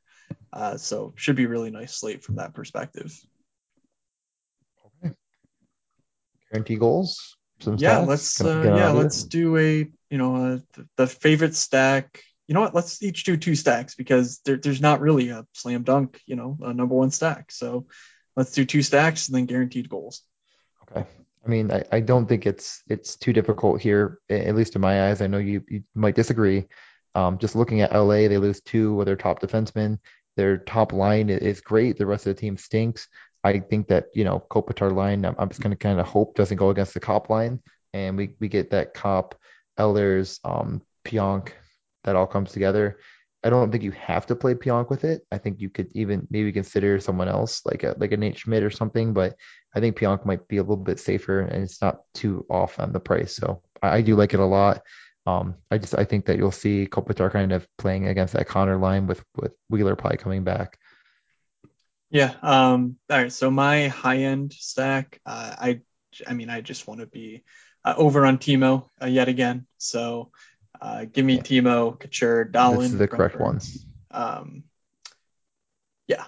[0.54, 3.14] uh, so should be really nice slate from that perspective.
[6.52, 7.38] Guarantee goals.
[7.60, 8.08] Some Yeah, stats?
[8.08, 9.30] let's uh, yeah let's it?
[9.30, 12.76] do a you know uh, the, the favorite stack you know what?
[12.76, 16.58] Let's each do two stacks because there, there's not really a slam dunk, you know,
[16.62, 17.52] a number one stack.
[17.52, 17.88] So
[18.36, 20.22] let's do two stacks and then guaranteed goals.
[20.92, 21.06] Okay.
[21.46, 25.10] I mean, I, I don't think it's it's too difficult here, at least in my
[25.10, 25.22] eyes.
[25.22, 26.66] I know you, you might disagree.
[27.14, 30.00] Um, just looking at LA, they lose two of their top defensemen.
[30.36, 31.98] Their top line is great.
[31.98, 33.08] The rest of the team stinks.
[33.44, 35.24] I think that you know Kopitar line.
[35.24, 37.62] I'm, I'm just going to kind of hope doesn't go against the Copp line,
[37.94, 39.36] and we we get that Copp
[39.78, 41.52] Ehlers, um, Pionk,
[42.06, 42.98] that all comes together.
[43.44, 45.22] I don't think you have to play Pionk with it.
[45.32, 48.64] I think you could even maybe consider someone else like a like a Nate Schmidt
[48.64, 49.36] or something, but
[49.76, 52.92] I think Pionk might be a little bit safer and it's not too off on
[52.92, 53.36] the price.
[53.36, 54.82] So I, I do like it a lot.
[55.28, 58.78] Um, I just I think that you'll see Kopitar kind of playing against that Connor
[58.78, 60.80] line with with Wheeler probably coming back.
[62.10, 62.34] Yeah.
[62.42, 63.32] Um, all right.
[63.32, 65.82] So my high end stack, uh, I
[66.28, 67.44] I mean I just want to be
[67.84, 69.68] uh, over on Timo uh, yet again.
[69.78, 70.32] So
[70.86, 71.42] uh, give me yeah.
[71.42, 72.82] Timo, Couture, Dahlen.
[72.82, 73.60] This is the correct one.
[74.12, 74.64] Um,
[76.08, 76.26] yeah.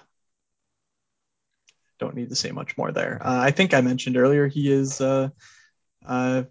[2.00, 3.20] Don't need to say much more there.
[3.24, 5.28] Uh, I think I mentioned earlier he is uh,
[6.04, 6.42] uh,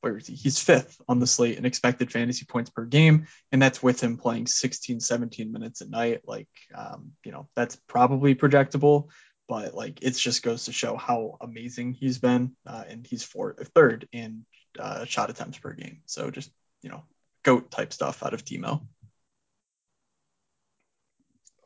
[0.00, 0.36] where is he?
[0.36, 4.16] He's fifth on the slate in expected fantasy points per game, and that's with him
[4.16, 6.22] playing 16, 17 minutes a night.
[6.26, 9.08] Like, um, you know, that's probably projectable,
[9.48, 13.70] but like it just goes to show how amazing he's been, uh, and he's fourth,
[13.74, 14.46] third in
[14.78, 16.00] uh, shot attempts per game.
[16.06, 16.50] So just
[16.82, 17.04] you know,
[17.42, 18.82] goat type stuff out of Timo.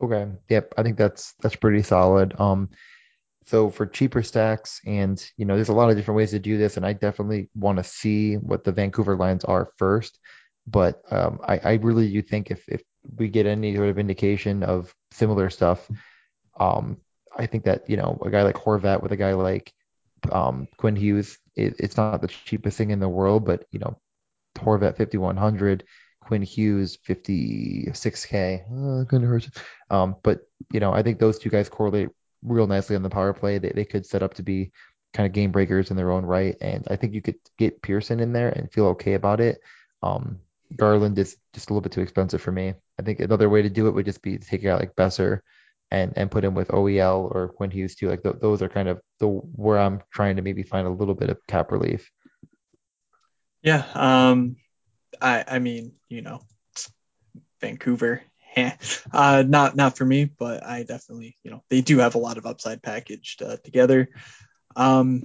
[0.01, 0.31] Okay.
[0.49, 0.75] Yep.
[0.77, 2.39] I think that's that's pretty solid.
[2.39, 2.70] Um,
[3.47, 6.57] so for cheaper stacks, and you know, there's a lot of different ways to do
[6.57, 10.18] this, and I definitely want to see what the Vancouver lines are first.
[10.66, 12.83] But um, I, I really do think if if
[13.16, 15.89] we get any sort of indication of similar stuff,
[16.59, 16.99] um,
[17.37, 19.72] I think that you know a guy like Horvat with a guy like
[20.33, 23.99] um, Quinn Hughes, it, it's not the cheapest thing in the world, but you know
[24.55, 25.84] Horvat 5100,
[26.20, 28.62] Quinn Hughes 56k.
[28.62, 29.48] Uh, couldn't hurt.
[29.90, 30.40] Um, but
[30.72, 32.09] you know, I think those two guys correlate
[32.42, 33.59] real nicely on the power play.
[33.59, 34.72] They they could set up to be
[35.12, 38.20] kind of game breakers in their own right, and I think you could get Pearson
[38.20, 39.59] in there and feel okay about it.
[40.02, 40.40] Um,
[40.76, 42.74] Garland is just a little bit too expensive for me.
[42.98, 45.40] I think another way to do it would just be to take out like Boeser
[45.90, 48.09] and and put him with OEL or Quinn Hughes too.
[48.09, 51.14] Like th- those are kind of the where I'm trying to maybe find a little
[51.14, 52.11] bit of cap relief.
[53.64, 53.82] Yeah.
[53.94, 54.56] Um,
[55.20, 56.42] I, I mean, you know,
[57.62, 58.22] Vancouver,
[59.12, 62.36] uh, not, not for me, but I definitely, you know, they do have a lot
[62.36, 64.10] of upside packaged uh, together.
[64.76, 65.24] Um,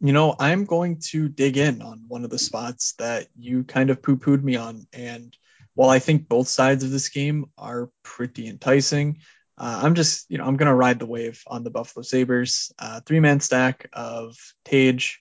[0.00, 3.90] you know, I'm going to dig in on one of the spots that you kind
[3.90, 4.86] of poo pooed me on.
[4.94, 5.36] And
[5.74, 9.20] while I think both sides of this game are pretty enticing,
[9.58, 12.72] uh, I'm just, you know, I'm going to ride the wave on the Buffalo Sabres.
[12.78, 15.20] Uh, three man stack of Tage,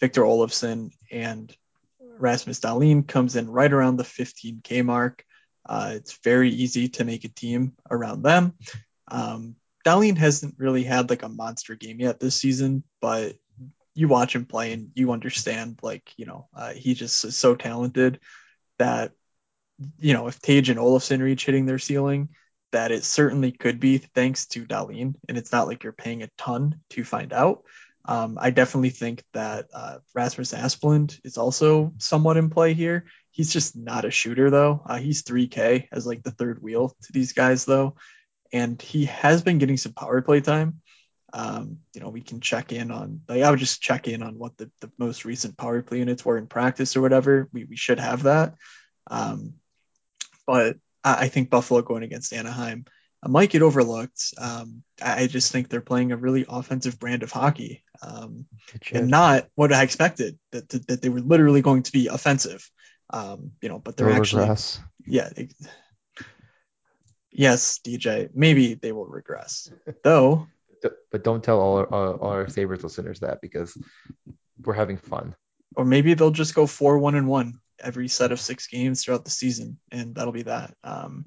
[0.00, 1.52] Victor Olofsson, and
[2.18, 5.24] Rasmus Dahlin comes in right around the 15K mark.
[5.64, 8.54] Uh, it's very easy to make a team around them.
[9.08, 13.36] Um, hasn't really had like a monster game yet this season, but
[13.94, 17.54] you watch him play and you understand, like, you know, uh, he just is so
[17.54, 18.20] talented
[18.78, 19.12] that,
[19.98, 22.30] you know, if Tage and Olofsson reach hitting their ceiling,
[22.72, 25.14] that it certainly could be thanks to Dahlin.
[25.28, 27.64] And it's not like you're paying a ton to find out.
[28.04, 33.04] Um, I definitely think that uh, Rasmus Asplund is also somewhat in play here.
[33.30, 34.82] He's just not a shooter though.
[34.84, 37.94] Uh, he's 3K as like the third wheel to these guys though,
[38.52, 40.80] and he has been getting some power play time.
[41.32, 44.38] Um, you know, we can check in on like I would just check in on
[44.38, 47.48] what the, the most recent power play units were in practice or whatever.
[47.52, 48.54] We we should have that.
[49.10, 49.54] Um,
[50.46, 52.84] but I, I think Buffalo going against Anaheim
[53.28, 54.34] might get overlooked.
[54.38, 58.46] Um, I just think they're playing a really offensive brand of hockey, um,
[58.92, 62.68] and not what I expected that, that, that they were literally going to be offensive.
[63.10, 64.80] Um, you know, but they're actually regress.
[65.06, 65.28] yeah.
[65.34, 65.50] They,
[67.30, 68.30] yes, DJ.
[68.34, 69.70] Maybe they will regress,
[70.02, 70.48] though.
[71.12, 73.76] But don't tell all our, all our Sabres listeners that because
[74.64, 75.36] we're having fun.
[75.76, 79.24] Or maybe they'll just go four one and one every set of six games throughout
[79.24, 80.74] the season, and that'll be that.
[80.84, 81.26] Um,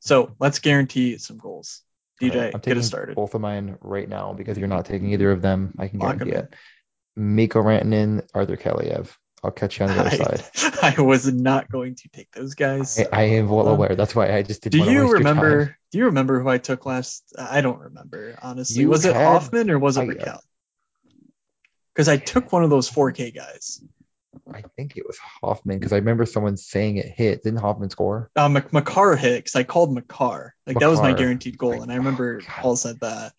[0.00, 1.82] so let's guarantee some goals.
[2.20, 3.16] DJ, right, I'm get us started.
[3.16, 5.74] Both of mine right now because you're not taking either of them.
[5.78, 6.54] I can Lock guarantee it.
[7.16, 9.08] Mikko Rantanen, Arthur Kaliyev.
[9.44, 10.78] I'll catch you on the other I, side.
[10.98, 12.98] I was not going to take those guys.
[12.98, 13.96] I, I am well aware.
[13.96, 14.84] That's why I just didn't.
[14.84, 15.76] Do you remember?
[15.90, 17.24] Do you remember who I took last?
[17.38, 18.82] I don't remember honestly.
[18.82, 20.40] You was it Hoffman or was it Rakell?
[21.94, 23.82] Because I took one of those 4K guys.
[24.52, 27.42] I think it was Hoffman because I remember someone saying it hit.
[27.42, 28.30] Didn't Hoffman score?
[28.36, 30.54] Uh, Makar hit because I called Makar.
[30.66, 30.80] Like Makar.
[30.80, 33.32] that was my guaranteed goal, and I remember oh, Paul said that.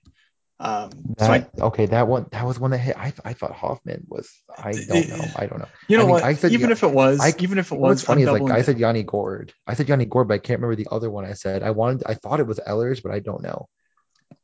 [0.59, 2.97] Um, That, so I, okay, that one that was one that hit.
[2.97, 4.31] I, I thought Hoffman was.
[4.57, 5.27] I don't know.
[5.35, 5.67] I don't know.
[5.87, 6.23] you know I mean, what?
[6.23, 8.41] I said even if it was, I- even if it was, What's funny I'm is
[8.41, 9.53] like I said Yanni Gourde.
[9.67, 11.63] I said Yanni Gourde, but I can't remember the other one I said.
[11.63, 12.03] I wanted.
[12.05, 13.67] I thought it was Ehlers, but I don't know.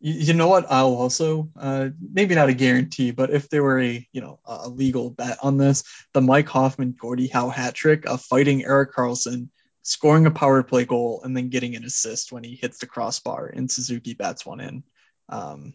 [0.02, 0.66] You, know what?
[0.70, 4.70] I'll also uh, maybe not a guarantee, but if there were a you know a
[4.70, 5.84] legal bet on this,
[6.14, 9.50] the Mike Hoffman Gordie Howe hat trick of fighting Erik Karlsson,
[9.84, 13.48] scoring a power play goal, and then getting an assist when he hits the crossbar
[13.48, 14.84] and Suzuki bats one in.
[15.28, 15.74] Um,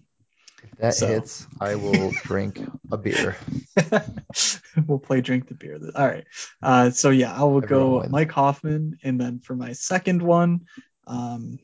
[0.62, 1.06] If that So.
[1.06, 3.36] hits, I will drink a beer.
[4.86, 5.78] we'll play drink the beer.
[5.94, 6.24] All right.
[6.62, 8.12] Uh, so yeah, I will Everyone go wins.
[8.12, 10.60] Mike Hoffman, and then for my second one,
[11.06, 11.58] um,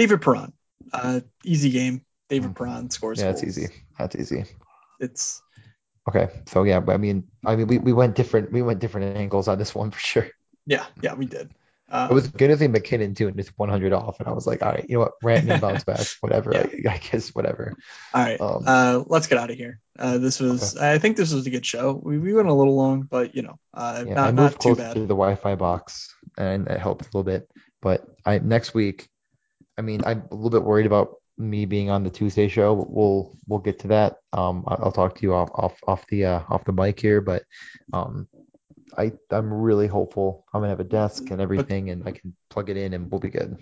[0.00, 0.52] David Perron.
[0.92, 2.04] Uh, easy game.
[2.30, 2.56] David Mm.
[2.56, 3.18] Perron scores.
[3.20, 3.66] Yeah, that's easy.
[3.98, 4.44] That's easy.
[4.98, 5.42] It's
[6.08, 8.50] Okay, so yeah, I mean, I mean, we, we went different.
[8.50, 10.26] We went different angles on this one for sure.
[10.66, 11.50] yeah, yeah, we did.
[11.90, 14.46] Uh, It was good to see MacKinnon too, and just 100 off, and I was
[14.46, 16.52] like, all right, you know what, Rantanen bounce back, whatever.
[16.54, 16.90] Yeah.
[16.92, 17.74] I, I guess whatever.
[18.14, 18.40] all right.
[18.40, 19.80] Um, uh, let's get out of here.
[19.98, 20.76] Uh, this was.
[20.78, 22.00] I think this was a good show.
[22.02, 24.60] We, we went a little long, but you know, uh, yeah, not I moved not
[24.60, 24.94] too bad.
[24.94, 27.50] to the Wi-Fi box, and it helped a little bit.
[27.82, 29.08] But I next week,
[29.80, 32.76] I mean, I'm a little bit worried about me being on the Tuesday show.
[32.76, 34.18] but We'll we'll get to that.
[34.34, 37.44] Um, I'll talk to you off off off the uh, off the mic here, but
[37.94, 38.28] um,
[38.98, 40.44] I I'm really hopeful.
[40.52, 43.20] I'm gonna have a desk and everything, and I can plug it in, and we'll
[43.20, 43.56] be good.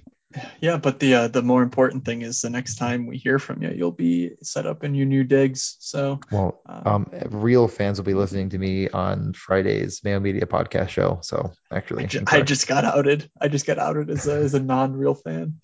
[0.60, 3.62] Yeah, but the uh, the more important thing is the next time we hear from
[3.62, 5.76] you, you'll be set up in your new digs.
[5.80, 10.44] So Well, um, um, real fans will be listening to me on Friday's Mayo Media
[10.44, 11.20] podcast show.
[11.22, 13.30] So actually, I, ju- I just got outed.
[13.40, 15.60] I just got outed as a, as a non-real fan.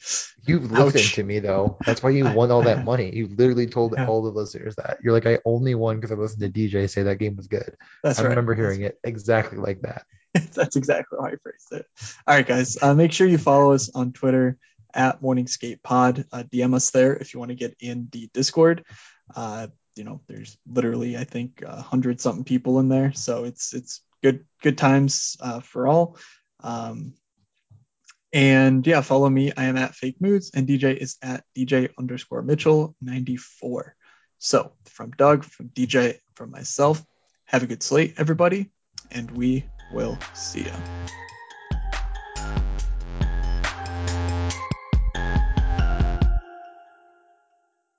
[0.47, 1.15] you listened ouch.
[1.17, 1.79] to me though.
[1.85, 3.15] That's why you won all that money.
[3.15, 4.07] You literally told Yeah.
[4.07, 4.97] all the listeners that.
[5.05, 7.77] You're like, I only won because I listened to DJ say that game was good.
[8.03, 8.31] That's I right.
[8.31, 10.07] remember hearing it exactly like that.
[10.55, 11.87] That's exactly how I phrased it.
[12.27, 12.77] All right, guys.
[12.83, 14.59] Uh, make sure you follow us on Twitter
[14.93, 16.27] at MorningSkatePod.
[16.33, 18.85] Uh, DM us there if you want to get in the Discord.
[19.35, 23.73] Uh, you know, there's literally I think a hundred something people in there, so it's
[23.75, 26.17] it's good good times uh, for all.
[26.61, 27.15] Um,
[28.33, 29.53] and yeah, follow me.
[29.57, 33.95] I am at Fake Moods, and DJ is at DJ underscore Mitchell ninety four.
[34.39, 37.03] So from Doug, from DJ, from myself,
[37.45, 38.73] have a good slate, everybody,
[39.13, 39.65] and we
[39.95, 40.73] will see you.